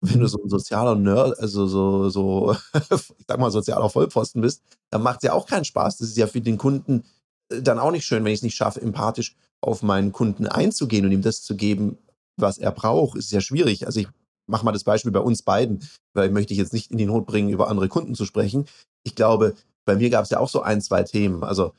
[0.01, 2.55] wenn du so ein sozialer Nerd, also so, so,
[2.89, 5.97] ich sag mal, sozialer Vollpfosten bist, dann macht es ja auch keinen Spaß.
[5.97, 7.03] Das ist ja für den Kunden
[7.49, 11.05] äh, dann auch nicht schön, wenn ich es nicht schaffe, empathisch auf meinen Kunden einzugehen
[11.05, 11.97] und ihm das zu geben,
[12.35, 13.85] was er braucht, ist ja schwierig.
[13.85, 14.07] Also ich
[14.47, 17.27] mache mal das Beispiel bei uns beiden, weil möchte ich jetzt nicht in die Not
[17.27, 18.65] bringen, über andere Kunden zu sprechen.
[19.03, 21.43] Ich glaube, bei mir gab es ja auch so ein, zwei Themen.
[21.43, 21.73] Also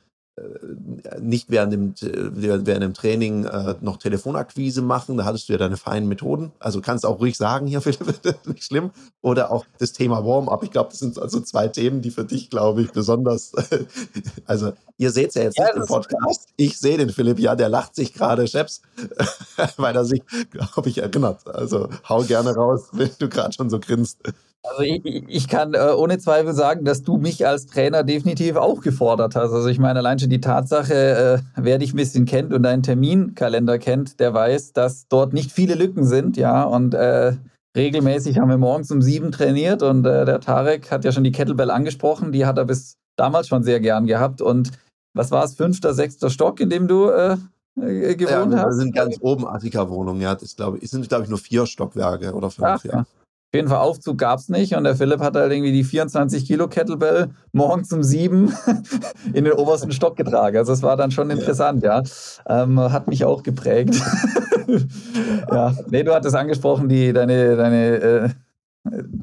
[1.21, 5.19] nicht während dem, während dem Training äh, noch Telefonakquise machen.
[5.19, 6.53] Da hattest du ja deine feinen Methoden.
[6.59, 8.01] Also kannst auch ruhig sagen, hier, Philipp,
[8.47, 8.93] nicht schlimm.
[9.21, 10.63] Oder auch das Thema Warm-up.
[10.63, 13.53] Ich glaube, das sind also zwei Themen, die für dich, glaube ich, besonders.
[14.47, 16.49] also, ihr seht es ja jetzt ja, nicht im Podcast.
[16.57, 18.81] Ich sehe den Philipp, ja, der lacht sich gerade, Chefs,
[19.77, 21.47] weil er sich, glaube ich, erinnert.
[21.47, 24.19] Also, hau gerne raus, wenn du gerade schon so grinst.
[24.65, 28.81] Also ich, ich kann äh, ohne Zweifel sagen, dass du mich als Trainer definitiv auch
[28.81, 29.53] gefordert hast.
[29.53, 32.85] Also ich meine, allein schon die Tatsache, äh, wer dich ein bisschen kennt und deinen
[32.85, 36.63] Terminkalender kennt, der weiß, dass dort nicht viele Lücken sind, ja.
[36.63, 37.33] Und äh,
[37.77, 41.33] regelmäßig haben wir morgens um sieben trainiert und äh, der Tarek hat ja schon die
[41.33, 44.41] Kettlebell angesprochen, die hat er bis damals schon sehr gern gehabt.
[44.41, 44.71] Und
[45.13, 47.37] was war es, fünfter, sechster Stock, in dem du äh,
[47.81, 48.77] äh gewohnt ja, hast?
[48.77, 50.37] Wir sind ganz oben Attika-Wohnungen, ja.
[50.37, 53.05] Das glaube ich, sind, glaube ich, nur vier Stockwerke oder fünf, Ach, ja.
[53.53, 56.47] Auf jeden Fall Aufzug gab es nicht und der Philipp hat halt irgendwie die 24
[56.47, 58.55] Kilo Kettlebell morgens um sieben
[59.35, 60.57] in den obersten Stock getragen.
[60.57, 62.03] Also das war dann schon interessant, ja.
[62.49, 63.95] Ähm, hat mich auch geprägt.
[65.53, 68.29] ja, nee, du hattest angesprochen, die, deine, deine äh,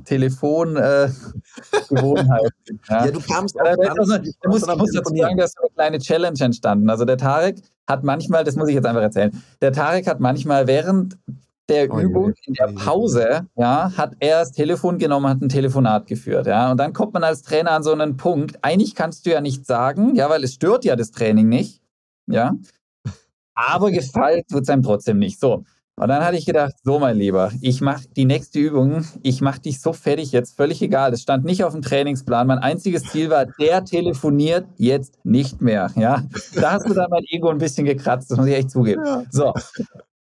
[0.06, 1.16] Telefongewohnheit.
[1.90, 3.06] Äh, ja.
[3.06, 3.12] ja.
[3.12, 6.40] du kamst auch ja, da, also, ich muss, muss dazu sagen, dass eine kleine Challenge
[6.40, 6.88] entstanden.
[6.92, 10.68] Also der Tarek hat manchmal, das muss ich jetzt einfach erzählen, der Tarek hat manchmal
[10.68, 11.18] während
[11.70, 16.08] der oh, Übung, in der Pause, ja, hat er das Telefon genommen, hat ein Telefonat
[16.08, 16.72] geführt, ja.
[16.72, 18.58] Und dann kommt man als Trainer an so einen Punkt.
[18.62, 21.82] Eigentlich kannst du ja nichts sagen, ja, weil es stört ja das Training nicht,
[22.28, 22.54] ja.
[23.54, 25.40] Aber gefällt wird es einem trotzdem nicht.
[25.40, 25.64] So.
[26.00, 29.60] Und dann hatte ich gedacht, so mein Lieber, ich mache die nächste Übung, ich mache
[29.60, 31.12] dich so fertig jetzt, völlig egal.
[31.12, 32.48] Das stand nicht auf dem Trainingsplan.
[32.48, 35.92] Mein einziges Ziel war, der telefoniert jetzt nicht mehr.
[35.98, 36.24] Ja,
[36.56, 39.04] da hast du dann mein Ego ein bisschen gekratzt, das muss ich echt zugeben.
[39.06, 39.24] Ja.
[39.30, 39.54] So,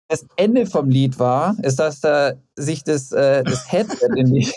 [0.09, 4.51] das Ende vom Lied war, ist, dass da sich das, äh, das Headset in die,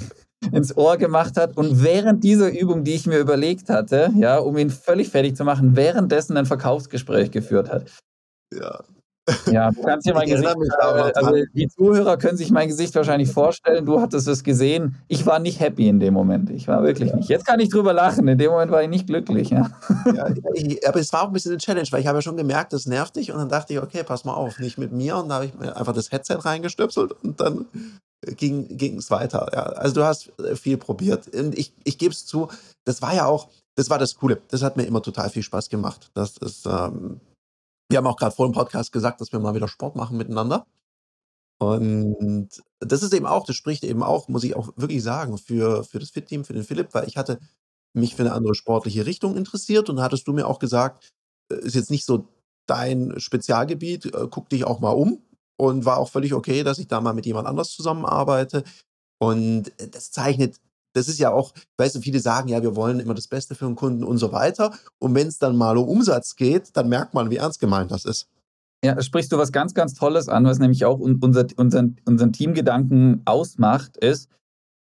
[0.52, 4.56] ins Ohr gemacht hat und während dieser Übung, die ich mir überlegt hatte, ja, um
[4.58, 7.90] ihn völlig fertig zu machen, währenddessen ein Verkaufsgespräch geführt hat.
[8.54, 8.84] Ja,
[9.46, 13.30] ja, du kannst dir mein Gesicht, äh, also die Zuhörer können sich mein Gesicht wahrscheinlich
[13.30, 13.86] vorstellen.
[13.86, 14.96] Du hattest es gesehen.
[15.08, 16.50] Ich war nicht happy in dem Moment.
[16.50, 17.16] Ich war wirklich ja.
[17.16, 17.28] nicht.
[17.28, 18.26] Jetzt kann ich drüber lachen.
[18.28, 19.50] In dem Moment war ich nicht glücklich.
[19.50, 19.70] Ja.
[20.14, 22.36] ja ich, aber es war auch ein bisschen eine Challenge, weil ich habe ja schon
[22.36, 23.32] gemerkt, das nervt dich.
[23.32, 25.16] Und dann dachte ich, okay, pass mal auf, nicht mit mir.
[25.16, 27.66] Und da habe ich mir einfach das Headset reingestöpselt und dann
[28.36, 29.48] ging es weiter.
[29.52, 29.62] Ja.
[29.62, 31.28] Also du hast viel probiert.
[31.34, 32.48] Und ich, ich gebe es zu,
[32.84, 34.40] das war ja auch, das war das Coole.
[34.48, 36.10] Das hat mir immer total viel Spaß gemacht.
[36.14, 37.20] Das ist, ähm,
[37.88, 40.66] wir haben auch gerade vor dem Podcast gesagt, dass wir mal wieder Sport machen miteinander.
[41.60, 42.48] Und
[42.80, 45.98] das ist eben auch das spricht eben auch, muss ich auch wirklich sagen, für für
[45.98, 47.40] das Fit-Team, für den Philipp, weil ich hatte
[47.94, 51.12] mich für eine andere sportliche Richtung interessiert und hattest du mir auch gesagt,
[51.50, 52.28] äh, ist jetzt nicht so
[52.66, 55.22] dein Spezialgebiet, äh, guck dich auch mal um
[55.56, 58.62] und war auch völlig okay, dass ich da mal mit jemand anders zusammenarbeite.
[59.18, 60.60] Und äh, das zeichnet
[60.94, 63.66] das ist ja auch, weißt du, viele sagen ja, wir wollen immer das Beste für
[63.66, 64.72] den Kunden und so weiter.
[64.98, 68.04] Und wenn es dann mal um Umsatz geht, dann merkt man, wie ernst gemeint das
[68.04, 68.28] ist.
[68.84, 73.22] Ja, sprichst du was ganz, ganz Tolles an, was nämlich auch unser, unseren, unseren Teamgedanken
[73.24, 74.28] ausmacht, ist,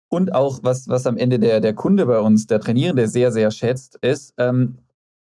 [0.09, 3.51] und auch was, was am Ende der, der Kunde bei uns, der Trainierende, sehr, sehr
[3.51, 4.77] schätzt, ist, ähm,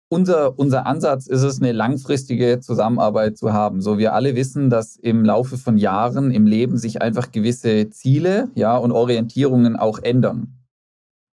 [0.08, 3.80] unser, unser Ansatz ist es, eine langfristige Zusammenarbeit zu haben.
[3.80, 8.48] So, wir alle wissen, dass im Laufe von Jahren im Leben sich einfach gewisse Ziele
[8.54, 10.54] ja, und Orientierungen auch ändern.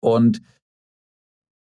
[0.02, 0.42] Und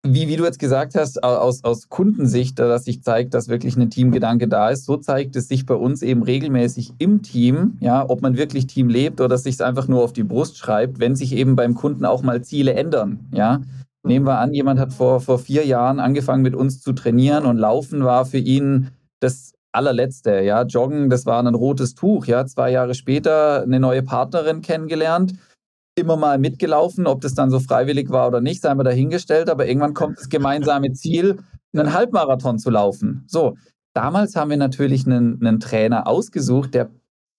[0.03, 3.91] wie, wie du jetzt gesagt hast, aus, aus Kundensicht, dass sich zeigt, dass wirklich ein
[3.91, 8.23] Teamgedanke da ist, so zeigt es sich bei uns eben regelmäßig im Team, ja, ob
[8.23, 11.33] man wirklich Team lebt oder sich es einfach nur auf die Brust schreibt, wenn sich
[11.33, 13.61] eben beim Kunden auch mal Ziele ändern, ja.
[14.03, 17.57] Nehmen wir an, jemand hat vor, vor vier Jahren angefangen mit uns zu trainieren und
[17.57, 20.63] Laufen war für ihn das allerletzte, ja.
[20.63, 22.45] Joggen, das war ein rotes Tuch, ja.
[22.45, 25.33] Zwei Jahre später eine neue Partnerin kennengelernt
[25.95, 29.67] immer mal mitgelaufen, ob das dann so freiwillig war oder nicht, sei mal dahingestellt, aber
[29.67, 31.39] irgendwann kommt das gemeinsame Ziel,
[31.73, 33.23] einen Halbmarathon zu laufen.
[33.27, 33.55] So,
[33.93, 36.89] damals haben wir natürlich einen, einen Trainer ausgesucht, der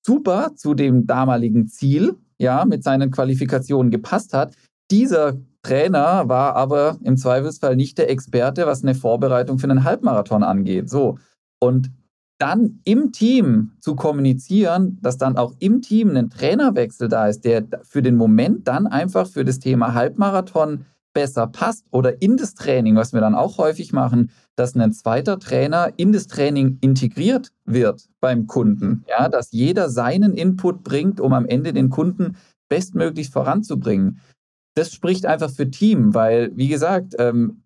[0.05, 4.55] super zu dem damaligen Ziel, ja, mit seinen Qualifikationen gepasst hat.
[4.91, 10.43] Dieser Trainer war aber im Zweifelsfall nicht der Experte, was eine Vorbereitung für einen Halbmarathon
[10.43, 10.91] angeht.
[10.91, 11.19] So.
[11.61, 11.91] Und
[12.39, 17.65] dann im Team zu kommunizieren, dass dann auch im Team ein Trainerwechsel da ist, der
[17.85, 22.97] für den Moment dann einfach für das Thema Halbmarathon besser passt oder in das Training,
[22.97, 28.09] was wir dann auch häufig machen, dass ein zweiter Trainer in das Training integriert wird
[28.21, 29.05] beim Kunden.
[29.09, 32.37] Ja, dass jeder seinen Input bringt, um am Ende den Kunden
[32.69, 34.21] bestmöglich voranzubringen.
[34.75, 37.63] Das spricht einfach für Team, weil, wie gesagt, ähm,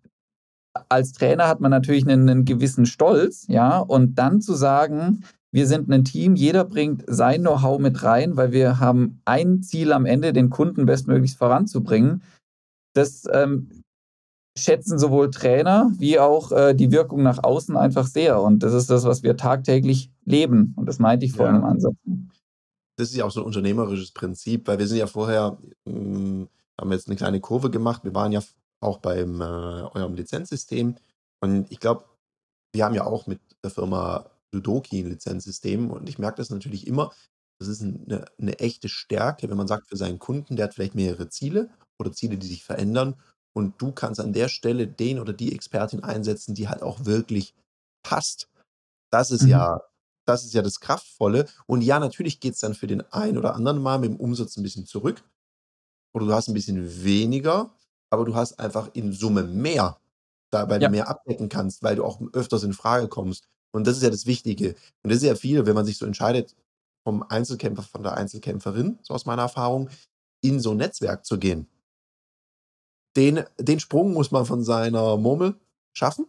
[0.89, 5.65] als Trainer hat man natürlich einen, einen gewissen Stolz, ja, und dann zu sagen, wir
[5.65, 10.05] sind ein Team, jeder bringt sein Know-how mit rein, weil wir haben ein Ziel am
[10.05, 12.21] Ende, den Kunden bestmöglichst voranzubringen.
[12.93, 13.69] Das ähm,
[14.57, 18.41] schätzen sowohl Trainer wie auch äh, die Wirkung nach außen einfach sehr.
[18.41, 20.73] Und das ist das, was wir tagtäglich leben.
[20.75, 21.61] Und das meinte ich vorhin ja.
[21.61, 21.95] im Ansatz.
[22.97, 26.47] Das ist ja auch so ein unternehmerisches Prinzip, weil wir sind ja vorher, mh,
[26.79, 28.03] haben jetzt eine kleine Kurve gemacht.
[28.03, 28.41] Wir waren ja
[28.81, 30.95] auch beim äh, eurem Lizenzsystem.
[31.41, 32.05] Und ich glaube,
[32.73, 36.87] wir haben ja auch mit der Firma Ludoki ein Lizenzsystem und ich merke das natürlich
[36.87, 37.11] immer.
[37.59, 40.95] Das ist eine, eine echte Stärke, wenn man sagt, für seinen Kunden, der hat vielleicht
[40.95, 43.15] mehrere Ziele oder Ziele, die sich verändern
[43.55, 47.55] und du kannst an der Stelle den oder die Expertin einsetzen, die halt auch wirklich
[48.03, 48.49] passt.
[49.11, 49.49] Das ist mhm.
[49.49, 49.81] ja,
[50.27, 51.47] das ist ja das Kraftvolle.
[51.65, 54.57] Und ja, natürlich geht es dann für den einen oder anderen mal mit dem Umsatz
[54.57, 55.23] ein bisschen zurück.
[56.17, 57.69] Oder du hast ein bisschen weniger,
[58.09, 59.99] aber du hast einfach in Summe mehr,
[60.49, 60.87] da, weil ja.
[60.87, 63.47] du mehr abdecken kannst, weil du auch öfters in Frage kommst.
[63.71, 64.69] Und das ist ja das Wichtige.
[65.03, 66.55] Und das ist ja viel, wenn man sich so entscheidet,
[67.03, 69.91] vom Einzelkämpfer, von der Einzelkämpferin, so aus meiner Erfahrung,
[70.41, 71.67] in so ein Netzwerk zu gehen.
[73.15, 75.53] Den, den Sprung muss man von seiner Murmel
[75.93, 76.25] schaffen.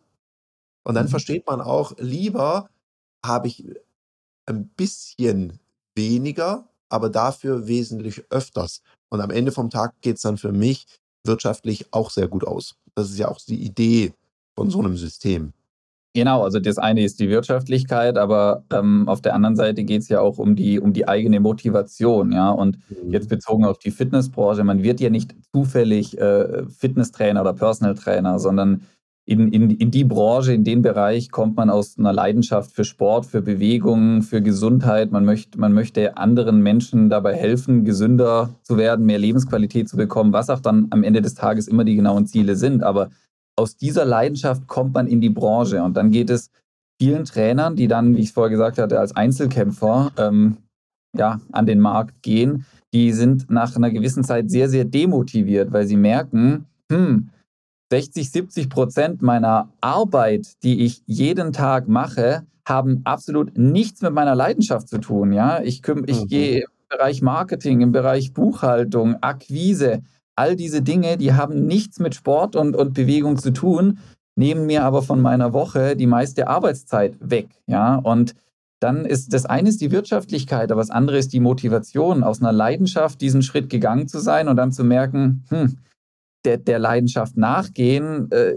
[0.85, 1.11] Und dann mhm.
[1.11, 2.69] versteht man auch, lieber
[3.25, 3.65] habe ich
[4.45, 5.59] ein bisschen
[5.95, 8.83] weniger, aber dafür wesentlich öfters.
[9.11, 10.87] Und am Ende vom Tag geht es dann für mich
[11.25, 12.77] wirtschaftlich auch sehr gut aus.
[12.95, 14.13] Das ist ja auch die Idee
[14.55, 15.53] von so einem System.
[16.15, 20.09] Genau, also das eine ist die Wirtschaftlichkeit, aber ähm, auf der anderen Seite geht es
[20.09, 22.51] ja auch um die, um die eigene Motivation, ja.
[22.51, 23.13] Und mhm.
[23.13, 28.39] jetzt bezogen auf die Fitnessbranche, man wird ja nicht zufällig äh, Fitnesstrainer oder Personal Trainer,
[28.39, 28.83] sondern
[29.29, 33.27] in, in, in die Branche, in den Bereich kommt man aus einer Leidenschaft für Sport,
[33.27, 35.13] für Bewegung, für Gesundheit.
[35.13, 40.33] Man möchte, man möchte anderen Menschen dabei helfen, gesünder zu werden, mehr Lebensqualität zu bekommen,
[40.33, 42.83] was auch dann am Ende des Tages immer die genauen Ziele sind.
[42.83, 43.11] Aber
[43.55, 46.51] aus dieser Leidenschaft kommt man in die Branche und dann geht es
[46.99, 50.57] vielen Trainern, die dann, wie ich vorher gesagt hatte, als Einzelkämpfer ähm,
[51.15, 52.65] ja, an den Markt gehen,
[52.95, 57.29] die sind nach einer gewissen Zeit sehr, sehr demotiviert, weil sie merken, hm,
[57.91, 64.35] 60, 70 Prozent meiner Arbeit, die ich jeden Tag mache, haben absolut nichts mit meiner
[64.35, 65.33] Leidenschaft zu tun.
[65.33, 66.29] Ja, ich, ich mhm.
[66.29, 70.03] gehe im Bereich Marketing, im Bereich Buchhaltung, Akquise,
[70.37, 73.99] all diese Dinge, die haben nichts mit Sport und, und Bewegung zu tun,
[74.37, 77.49] nehmen mir aber von meiner Woche die meiste Arbeitszeit weg.
[77.67, 78.35] Ja, und
[78.81, 82.53] dann ist das eine ist die Wirtschaftlichkeit, aber das andere ist die Motivation, aus einer
[82.53, 85.79] Leidenschaft diesen Schritt gegangen zu sein und dann zu merken, hm,
[86.45, 88.57] der, der Leidenschaft nachgehen, äh,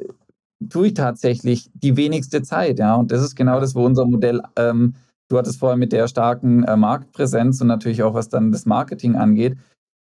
[0.69, 2.79] tue ich tatsächlich die wenigste Zeit.
[2.79, 2.95] Ja?
[2.95, 4.95] Und das ist genau das, wo unser Modell ähm,
[5.31, 9.15] du hattest vorher mit der starken äh, Marktpräsenz und natürlich auch was dann das Marketing
[9.15, 9.57] angeht,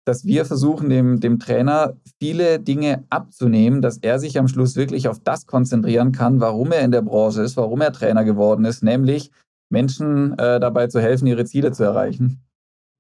[0.05, 5.09] dass wir versuchen, dem, dem Trainer viele Dinge abzunehmen, dass er sich am Schluss wirklich
[5.09, 8.83] auf das konzentrieren kann, warum er in der Branche ist, warum er Trainer geworden ist,
[8.83, 9.31] nämlich
[9.69, 12.41] Menschen äh, dabei zu helfen, ihre Ziele zu erreichen.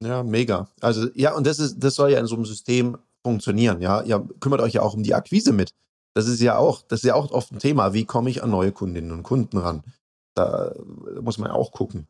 [0.03, 0.67] Ja, mega.
[0.81, 3.81] Also ja, und das ist, das soll ja in so einem System funktionieren.
[3.81, 5.71] Ja, ihr kümmert euch ja auch um die Akquise mit.
[6.15, 7.93] Das ist ja auch, das ist ja auch oft ein Thema.
[7.93, 9.83] Wie komme ich an neue Kundinnen und Kunden ran?
[10.33, 10.73] Da
[11.21, 12.07] muss man ja auch gucken.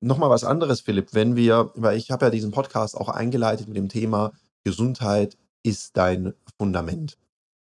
[0.00, 3.76] Nochmal was anderes, Philipp, wenn wir, weil ich habe ja diesen Podcast auch eingeleitet mit
[3.76, 4.32] dem Thema
[4.64, 7.16] Gesundheit ist dein Fundament.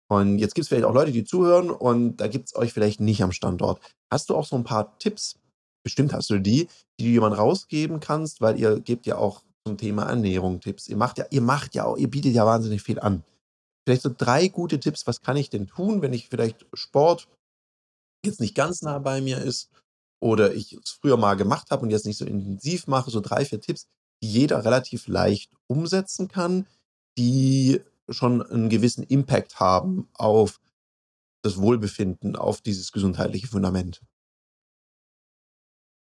[0.08, 3.00] Und jetzt gibt es vielleicht auch Leute, die zuhören und da gibt es euch vielleicht
[3.00, 3.80] nicht am Standort.
[4.10, 5.38] Hast du auch so ein paar Tipps?
[5.84, 6.68] Bestimmt hast du die,
[6.98, 10.88] die du jemand rausgeben kannst, weil ihr gebt ja auch zum Thema Ernährung Tipps.
[10.88, 13.24] Ihr macht ja, ihr macht ja auch, ihr bietet ja wahnsinnig viel an.
[13.86, 17.28] Vielleicht so drei gute Tipps, was kann ich denn tun, wenn ich vielleicht Sport
[18.24, 19.70] jetzt nicht ganz nah bei mir ist
[20.20, 23.44] oder ich es früher mal gemacht habe und jetzt nicht so intensiv mache, so drei,
[23.44, 23.86] vier Tipps,
[24.22, 26.66] die jeder relativ leicht umsetzen kann,
[27.16, 30.60] die schon einen gewissen Impact haben auf
[31.42, 34.02] das Wohlbefinden, auf dieses gesundheitliche Fundament.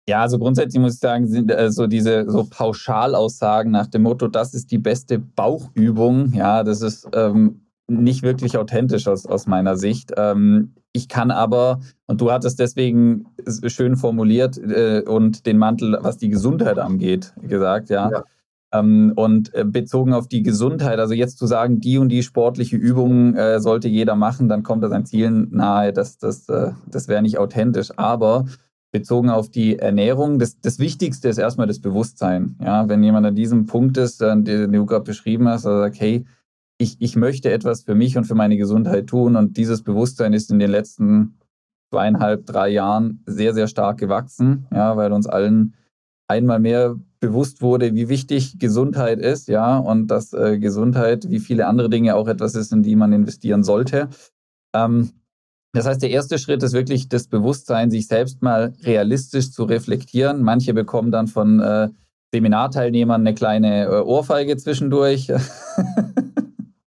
[0.08, 4.28] Ja, also grundsätzlich muss ich sagen, sind äh, so diese so Pauschalaussagen nach dem Motto,
[4.28, 9.78] das ist die beste Bauchübung, ja, das ist ähm, nicht wirklich authentisch aus, aus meiner
[9.78, 10.12] Sicht.
[10.16, 13.26] Ähm, ich kann aber, und du hattest deswegen
[13.68, 18.10] schön formuliert äh, und den Mantel, was die Gesundheit angeht, gesagt, ja.
[18.12, 18.24] ja.
[18.72, 22.76] Ähm, und äh, bezogen auf die Gesundheit, also jetzt zu sagen, die und die sportliche
[22.76, 27.08] Übungen äh, sollte jeder machen, dann kommt er seinen Zielen nahe, das, das, äh, das
[27.08, 27.92] wäre nicht authentisch.
[27.98, 28.46] Aber
[28.96, 32.56] bezogen auf die Ernährung, das, das Wichtigste ist erstmal das Bewusstsein.
[32.62, 36.26] Ja, wenn jemand an diesem Punkt ist, den du gerade beschrieben hast, also sagt, hey,
[36.78, 39.36] ich, ich möchte etwas für mich und für meine Gesundheit tun.
[39.36, 41.38] Und dieses Bewusstsein ist in den letzten
[41.92, 45.76] zweieinhalb, drei Jahren sehr, sehr stark gewachsen, ja, weil uns allen
[46.30, 51.68] einmal mehr bewusst wurde, wie wichtig Gesundheit ist, ja, und dass äh, Gesundheit wie viele
[51.68, 54.08] andere Dinge auch etwas ist, in die man investieren sollte.
[54.74, 55.12] Ähm,
[55.76, 60.42] das heißt, der erste Schritt ist wirklich das Bewusstsein, sich selbst mal realistisch zu reflektieren.
[60.42, 61.90] Manche bekommen dann von äh,
[62.34, 65.32] Seminarteilnehmern eine kleine äh, Ohrfeige zwischendurch.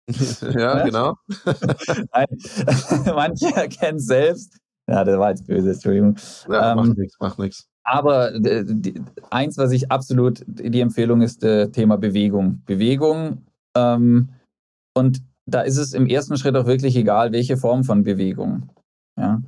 [0.55, 1.15] ja, genau.
[3.15, 4.59] Manche erkennen selbst.
[4.89, 6.17] Ja, das war jetzt böse, Entschuldigung.
[6.49, 7.69] Ja, ähm, macht nichts, macht nichts.
[7.85, 12.63] Aber äh, die, eins, was ich absolut, die Empfehlung ist, äh, Thema Bewegung.
[12.65, 13.45] Bewegung.
[13.77, 14.31] Ähm,
[14.95, 18.69] und da ist es im ersten Schritt auch wirklich egal, welche Form von Bewegung.
[19.19, 19.43] Ja.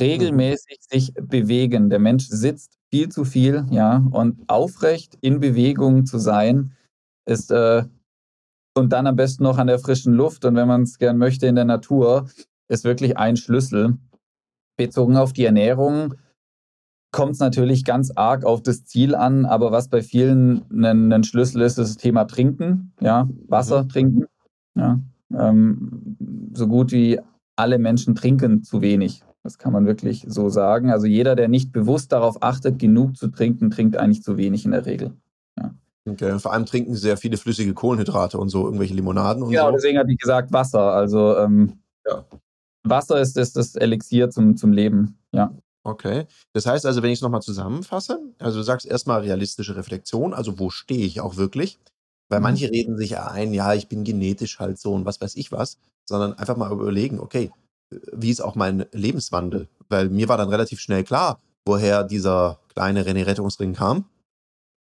[0.00, 1.90] Regelmäßig sich bewegen.
[1.90, 6.72] Der Mensch sitzt viel zu viel, ja, und aufrecht in Bewegung zu sein,
[7.26, 7.84] ist äh,
[8.76, 11.46] und dann am besten noch an der frischen Luft und wenn man es gern möchte
[11.46, 12.28] in der Natur,
[12.68, 13.98] ist wirklich ein Schlüssel.
[14.76, 16.14] Bezogen auf die Ernährung
[17.12, 21.22] kommt es natürlich ganz arg auf das Ziel an, aber was bei vielen ein, ein
[21.22, 23.88] Schlüssel ist, ist das Thema Trinken, ja, Wasser mhm.
[23.88, 24.24] trinken.
[24.74, 25.00] Ja,
[25.38, 26.16] ähm,
[26.54, 27.20] so gut wie
[27.56, 29.22] alle Menschen trinken zu wenig.
[29.42, 30.90] Das kann man wirklich so sagen.
[30.90, 34.70] Also jeder, der nicht bewusst darauf achtet, genug zu trinken, trinkt eigentlich zu wenig in
[34.70, 35.12] der Regel.
[36.06, 39.62] Okay, und vor allem trinken sehr viele flüssige Kohlenhydrate und so, irgendwelche Limonaden und genau,
[39.62, 39.66] so.
[39.66, 40.92] Genau, deswegen hatte ich gesagt Wasser.
[40.92, 42.26] Also ähm, ja.
[42.82, 45.54] Wasser ist, ist das Elixier zum, zum Leben, ja.
[45.82, 46.26] Okay.
[46.52, 50.58] Das heißt also, wenn ich es nochmal zusammenfasse, also du sagst erstmal realistische Reflexion, also
[50.58, 51.78] wo stehe ich auch wirklich?
[52.28, 52.44] Weil mhm.
[52.44, 55.78] manche reden sich ein, ja, ich bin genetisch halt so und was weiß ich was,
[56.08, 57.50] sondern einfach mal überlegen, okay,
[58.12, 59.68] wie ist auch mein Lebenswandel?
[59.88, 64.06] Weil mir war dann relativ schnell klar, woher dieser kleine René-Rettungsring kam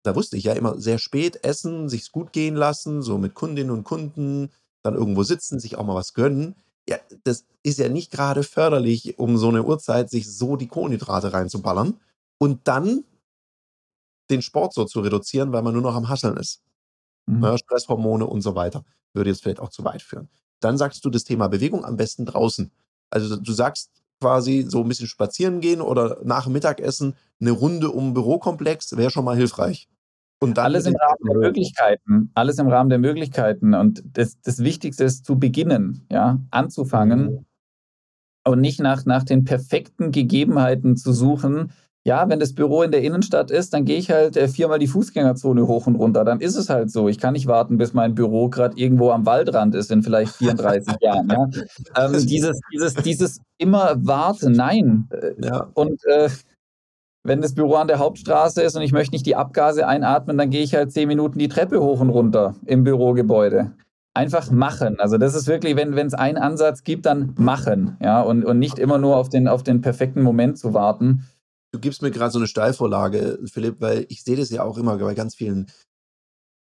[0.03, 3.71] da wusste ich ja immer sehr spät essen, sich's gut gehen lassen, so mit Kundinnen
[3.71, 4.51] und Kunden,
[4.84, 6.56] dann irgendwo sitzen, sich auch mal was gönnen.
[6.88, 11.32] Ja, das ist ja nicht gerade förderlich, um so eine Uhrzeit sich so die Kohlenhydrate
[11.32, 11.99] reinzuballern
[12.38, 13.06] und dann
[14.29, 16.62] den Sport so zu reduzieren, weil man nur noch am Hasseln ist.
[17.25, 17.43] Mhm.
[17.43, 18.83] Ja, Stresshormone und so weiter.
[19.13, 20.29] Würde jetzt vielleicht auch zu weit führen.
[20.59, 22.71] Dann sagst du das Thema Bewegung am besten draußen.
[23.09, 27.89] Also du sagst quasi so ein bisschen spazieren gehen oder nach dem Mittagessen eine Runde
[27.89, 29.89] um Bürokomplex wäre schon mal hilfreich.
[30.39, 32.31] Und alles im Rahmen der Möglichkeiten.
[32.33, 33.73] Alles im Rahmen der Möglichkeiten.
[33.73, 37.45] Und das, das Wichtigste ist zu beginnen, ja, anzufangen mhm.
[38.45, 41.71] und nicht nach, nach den perfekten Gegebenheiten zu suchen.
[42.05, 44.87] Ja, wenn das Büro in der Innenstadt ist, dann gehe ich halt äh, viermal die
[44.87, 46.25] Fußgängerzone hoch und runter.
[46.25, 47.07] Dann ist es halt so.
[47.07, 50.95] Ich kann nicht warten, bis mein Büro gerade irgendwo am Waldrand ist in vielleicht 34
[51.01, 51.29] Jahren.
[51.29, 51.47] Ja?
[51.95, 55.07] Ähm, dieses, dieses, dieses immer warten, nein.
[55.41, 55.69] Ja.
[55.75, 56.27] Und äh,
[57.23, 60.49] wenn das Büro an der Hauptstraße ist und ich möchte nicht die Abgase einatmen, dann
[60.49, 63.71] gehe ich halt zehn Minuten die Treppe hoch und runter im Bürogebäude.
[64.13, 64.99] Einfach machen.
[64.99, 67.95] Also das ist wirklich, wenn es einen Ansatz gibt, dann machen.
[68.01, 71.25] Ja, und, und nicht immer nur auf den, auf den perfekten Moment zu warten.
[71.74, 74.98] Du gibst mir gerade so eine Steilvorlage, Philipp, weil ich sehe das ja auch immer
[74.98, 75.71] bei ganz vielen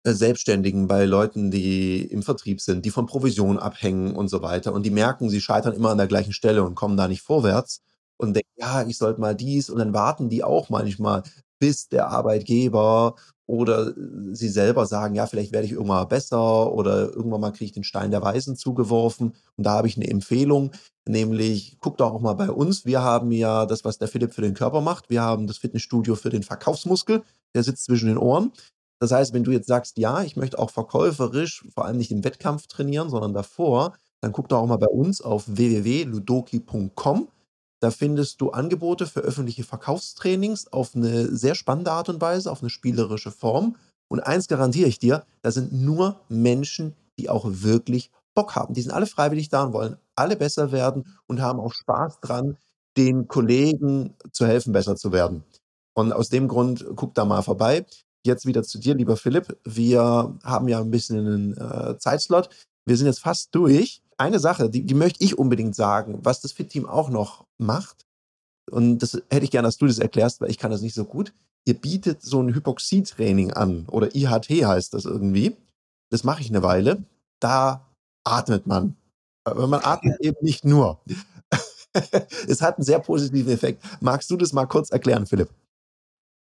[0.06, 4.72] äh, Selbstständigen, bei Leuten, die im Vertrieb sind, die von Provision abhängen und so weiter.
[4.74, 7.82] Und die merken, sie scheitern immer an der gleichen Stelle und kommen da nicht vorwärts
[8.18, 9.70] und denken, ja, ich sollte mal dies.
[9.70, 11.24] Und dann warten die auch manchmal,
[11.64, 13.94] bis der Arbeitgeber oder äh,
[14.34, 17.72] sie selber sagen, ja, vielleicht werde ich irgendwann mal besser oder irgendwann mal kriege ich
[17.72, 19.34] den Stein der Weisen zugeworfen.
[19.56, 20.72] Und da habe ich eine Empfehlung,
[21.08, 22.86] nämlich guckt doch auch mal bei uns.
[22.86, 25.10] Wir haben ja das, was der Philipp für den Körper macht.
[25.10, 27.24] Wir haben das Fitnessstudio für den Verkaufsmuskel.
[27.56, 28.52] Der sitzt zwischen den Ohren.
[29.00, 32.26] Das heißt, wenn du jetzt sagst, ja, ich möchte auch verkäuferisch, vor allem nicht im
[32.26, 37.30] Wettkampf trainieren, sondern davor, dann guck doch auch mal bei uns auf www.ludoki.com.
[37.84, 42.62] Da findest du Angebote für öffentliche Verkaufstrainings auf eine sehr spannende Art und Weise, auf
[42.62, 43.76] eine spielerische Form.
[44.08, 48.74] Und eins garantiere ich dir, da sind nur Menschen, die auch wirklich Bock haben.
[48.74, 52.56] Die sind alle freiwillig da und wollen alle besser werden und haben auch Spaß dran,
[52.96, 55.44] den Kollegen zu helfen, besser zu werden.
[55.94, 57.86] Und aus dem Grund guck da mal vorbei.
[58.26, 59.58] Jetzt wieder zu dir, lieber Philipp.
[59.66, 62.48] Wir haben ja ein bisschen einen äh, Zeitslot.
[62.86, 66.52] Wir sind jetzt fast durch eine Sache, die, die möchte ich unbedingt sagen, was das
[66.52, 68.06] Fit-Team auch noch macht.
[68.72, 71.06] Und das hätte ich gerne, dass du das erklärst, weil ich kann das nicht so
[71.06, 71.34] gut.
[71.66, 75.56] Ihr bietet so ein Hypoxie-Training an oder IHT heißt das irgendwie.
[76.12, 77.04] Das mache ich eine Weile.
[77.40, 77.88] Da
[78.26, 78.96] atmet man.
[79.46, 81.02] Aber man atmet eben nicht nur.
[82.48, 83.84] es hat einen sehr positiven Effekt.
[84.02, 85.50] Magst du das mal kurz erklären, Philipp?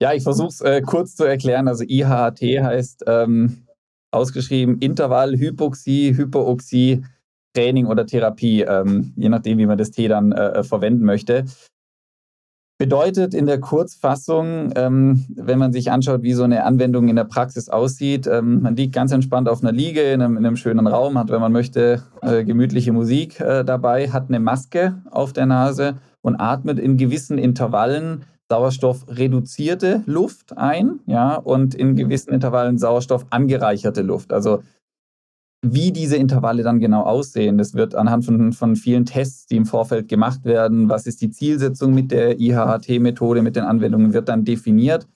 [0.01, 1.67] Ja, ich versuche es äh, kurz zu erklären.
[1.67, 3.67] Also IHT heißt ähm,
[4.11, 7.03] ausgeschrieben Intervall, Hypoxie, Hypooxie,
[7.57, 11.45] Training oder Therapie, ähm, je nachdem, wie man das T dann äh, äh, verwenden möchte.
[12.79, 17.23] Bedeutet in der Kurzfassung, ähm, wenn man sich anschaut, wie so eine Anwendung in der
[17.23, 20.85] Praxis aussieht, ähm, man liegt ganz entspannt auf einer Liege in einem, in einem schönen
[20.85, 25.47] Raum, hat, wenn man möchte, äh, gemütliche Musik äh, dabei, hat eine Maske auf der
[25.47, 33.25] Nase und atmet in gewissen Intervallen sauerstoffreduzierte Luft ein, ja, und in gewissen Intervallen Sauerstoff
[33.31, 34.31] angereicherte Luft.
[34.31, 34.61] Also
[35.61, 39.65] wie diese Intervalle dann genau aussehen, das wird anhand von, von vielen Tests, die im
[39.65, 44.45] Vorfeld gemacht werden, was ist die Zielsetzung mit der IHHT-Methode, mit den Anwendungen, wird dann
[44.45, 45.07] definiert.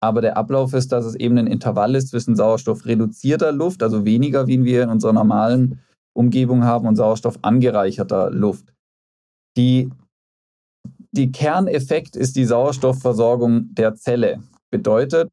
[0.00, 4.46] Aber der Ablauf ist, dass es eben ein Intervall ist zwischen sauerstoffreduzierter Luft, also weniger,
[4.46, 5.80] wie wir in unserer normalen
[6.12, 8.72] Umgebung haben, und Sauerstoff angereicherter Luft.
[9.56, 9.90] Die,
[11.10, 14.40] die Kerneffekt ist die Sauerstoffversorgung der Zelle.
[14.70, 15.28] Bedeutet,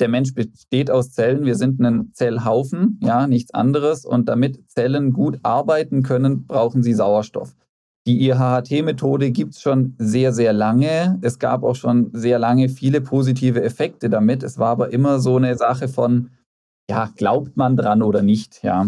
[0.00, 1.44] der Mensch besteht aus Zellen.
[1.44, 4.04] Wir sind ein Zellhaufen, ja, nichts anderes.
[4.04, 7.54] Und damit Zellen gut arbeiten können, brauchen sie Sauerstoff.
[8.06, 11.18] Die IHHT-Methode gibt es schon sehr, sehr lange.
[11.22, 14.44] Es gab auch schon sehr lange viele positive Effekte damit.
[14.44, 16.30] Es war aber immer so eine Sache von,
[16.88, 18.86] ja, glaubt man dran oder nicht, ja.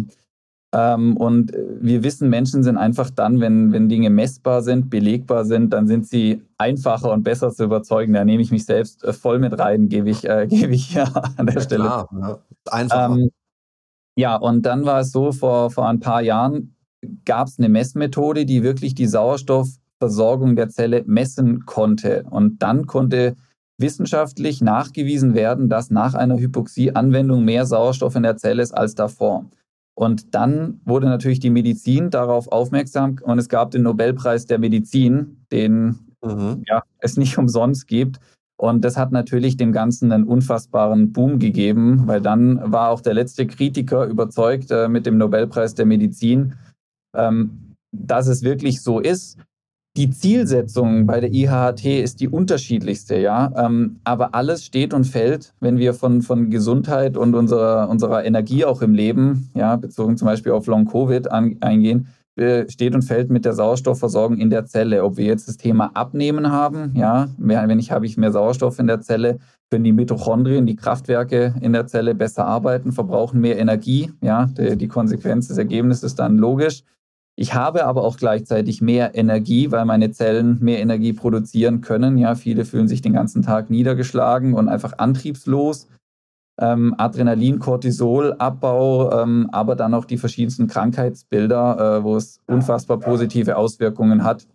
[0.73, 5.45] Ähm, und äh, wir wissen, Menschen sind einfach dann, wenn, wenn Dinge messbar sind, belegbar
[5.47, 8.13] sind, dann sind sie einfacher und besser zu überzeugen.
[8.13, 11.11] Da nehme ich mich selbst äh, voll mit rein, gebe ich, äh, gebe ich hier
[11.39, 11.85] an der ja, Stelle.
[11.85, 12.39] Klar, ja.
[12.71, 13.15] Einfacher.
[13.15, 13.31] Ähm,
[14.17, 16.75] ja, und dann war es so, vor, vor ein paar Jahren
[17.25, 22.25] gab es eine Messmethode, die wirklich die Sauerstoffversorgung der Zelle messen konnte.
[22.29, 23.37] Und dann konnte
[23.79, 29.47] wissenschaftlich nachgewiesen werden, dass nach einer Hypoxie-Anwendung mehr Sauerstoff in der Zelle ist als davor.
[29.99, 35.45] Und dann wurde natürlich die Medizin darauf aufmerksam und es gab den Nobelpreis der Medizin,
[35.51, 36.63] den mhm.
[36.69, 38.21] ja, es nicht umsonst gibt.
[38.57, 43.15] Und das hat natürlich dem Ganzen einen unfassbaren Boom gegeben, weil dann war auch der
[43.15, 46.55] letzte Kritiker überzeugt äh, mit dem Nobelpreis der Medizin,
[47.17, 49.37] ähm, dass es wirklich so ist
[49.99, 53.53] die Zielsetzung bei der IHT ist die unterschiedlichste, ja.
[53.57, 58.65] Ähm, aber alles steht und fällt, wenn wir von, von Gesundheit und unserer, unserer Energie
[58.65, 62.07] auch im Leben, ja, bezogen zum Beispiel auf Long-Covid eingehen,
[62.69, 65.03] steht und fällt mit der Sauerstoffversorgung in der Zelle.
[65.03, 68.87] Ob wir jetzt das Thema Abnehmen haben, ja, wenn ich habe ich mehr Sauerstoff in
[68.87, 69.39] der Zelle,
[69.71, 74.77] können die Mitochondrien, die Kraftwerke in der Zelle besser arbeiten, verbrauchen mehr Energie, ja, die,
[74.77, 76.85] die Konsequenz des Ergebnisses ist dann logisch.
[77.41, 82.19] Ich habe aber auch gleichzeitig mehr Energie, weil meine Zellen mehr Energie produzieren können.
[82.19, 85.87] Ja, viele fühlen sich den ganzen Tag niedergeschlagen und einfach antriebslos.
[86.61, 92.99] Ähm, Adrenalin, Cortisol, Abbau, ähm, aber dann auch die verschiedensten Krankheitsbilder, äh, wo es unfassbar
[92.99, 94.49] positive Auswirkungen hat.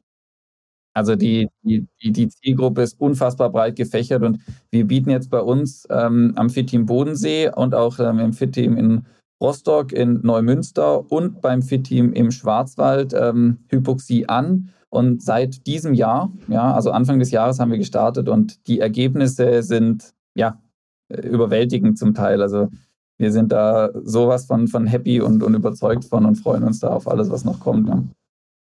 [0.93, 5.88] Also die, die, die Zielgruppe ist unfassbar breit gefächert und wir bieten jetzt bei uns
[5.89, 9.05] ähm, am Fit-Team Bodensee und auch ähm, im Fit-Team in
[9.44, 14.70] Rostock, in Neumünster und beim FIT-Team im Schwarzwald ähm, Hypoxie an.
[14.89, 19.62] Und seit diesem Jahr, ja, also Anfang des Jahres haben wir gestartet und die Ergebnisse
[19.64, 20.62] sind ja
[21.10, 22.41] überwältigend zum Teil.
[22.41, 22.70] Also
[23.18, 26.89] wir sind da sowas von, von happy und, und überzeugt von und freuen uns da
[26.89, 27.89] auf alles, was noch kommt.
[27.89, 28.04] Ja,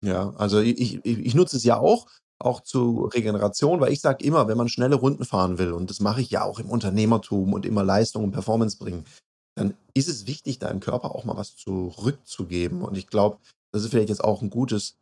[0.02, 2.06] ja also ich, ich, ich nutze es ja auch
[2.38, 6.00] auch zu Regeneration, weil ich sage immer, wenn man schnelle Runden fahren will, und das
[6.00, 9.04] mache ich ja auch im Unternehmertum und immer Leistung und Performance bringen,
[9.56, 12.82] dann ist es wichtig, deinem Körper auch mal was zurückzugeben.
[12.82, 13.38] Und ich glaube,
[13.72, 14.96] das ist vielleicht jetzt auch ein gutes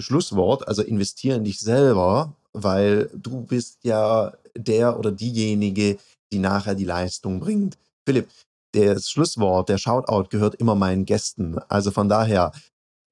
[0.00, 0.66] Schlusswort.
[0.66, 5.98] Also investiere in dich selber, weil du bist ja der oder diejenige,
[6.32, 7.76] die nachher die Leistung bringt.
[8.06, 8.28] Philipp,
[8.72, 11.58] das Schlusswort, der Shoutout gehört immer meinen Gästen.
[11.68, 12.52] Also von daher,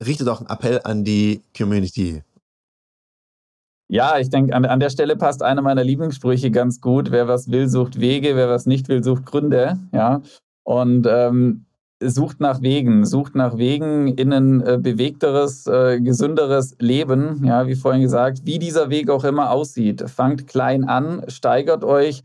[0.05, 2.23] richte doch einen Appell an die Community.
[3.89, 7.11] Ja, ich denke, an, an der Stelle passt einer meiner Lieblingssprüche ganz gut.
[7.11, 9.79] Wer was will, sucht Wege, wer was nicht will, sucht Gründe.
[9.93, 10.23] Ja.
[10.65, 11.67] Und ähm,
[12.01, 17.45] sucht nach Wegen, sucht nach Wegen in ein äh, bewegteres, äh, gesünderes Leben.
[17.45, 20.09] Ja, wie vorhin gesagt, wie dieser Weg auch immer aussieht.
[20.11, 22.23] Fangt klein an, steigert euch.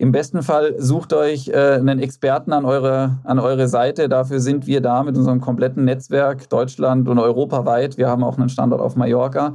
[0.00, 4.08] Im besten Fall sucht euch äh, einen Experten an eure, an eure Seite.
[4.08, 7.98] Dafür sind wir da mit unserem kompletten Netzwerk Deutschland und europaweit.
[7.98, 9.54] Wir haben auch einen Standort auf Mallorca.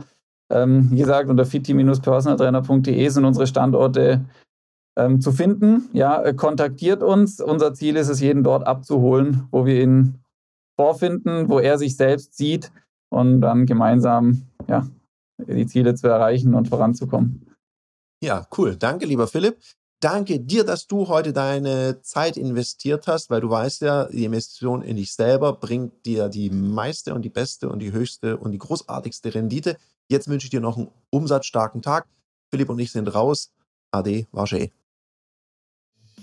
[0.52, 4.26] Ähm, wie gesagt, unter fitti-personaltrainer.de sind unsere Standorte
[4.96, 5.90] ähm, zu finden.
[5.94, 7.40] Ja, äh, kontaktiert uns.
[7.40, 10.20] Unser Ziel ist es, jeden dort abzuholen, wo wir ihn
[10.76, 12.72] vorfinden, wo er sich selbst sieht
[13.10, 14.88] und dann gemeinsam ja,
[15.38, 17.48] die Ziele zu erreichen und voranzukommen.
[18.22, 18.76] Ja, cool.
[18.76, 19.58] Danke, lieber Philipp.
[20.00, 24.82] Danke dir, dass du heute deine Zeit investiert hast, weil du weißt ja, die Investition
[24.82, 28.58] in dich selber bringt dir die meiste und die beste und die höchste und die
[28.58, 29.78] großartigste Rendite.
[30.10, 32.08] Jetzt wünsche ich dir noch einen umsatzstarken Tag.
[32.52, 33.54] Philipp und ich sind raus.
[33.92, 34.72] Ade, Wasche.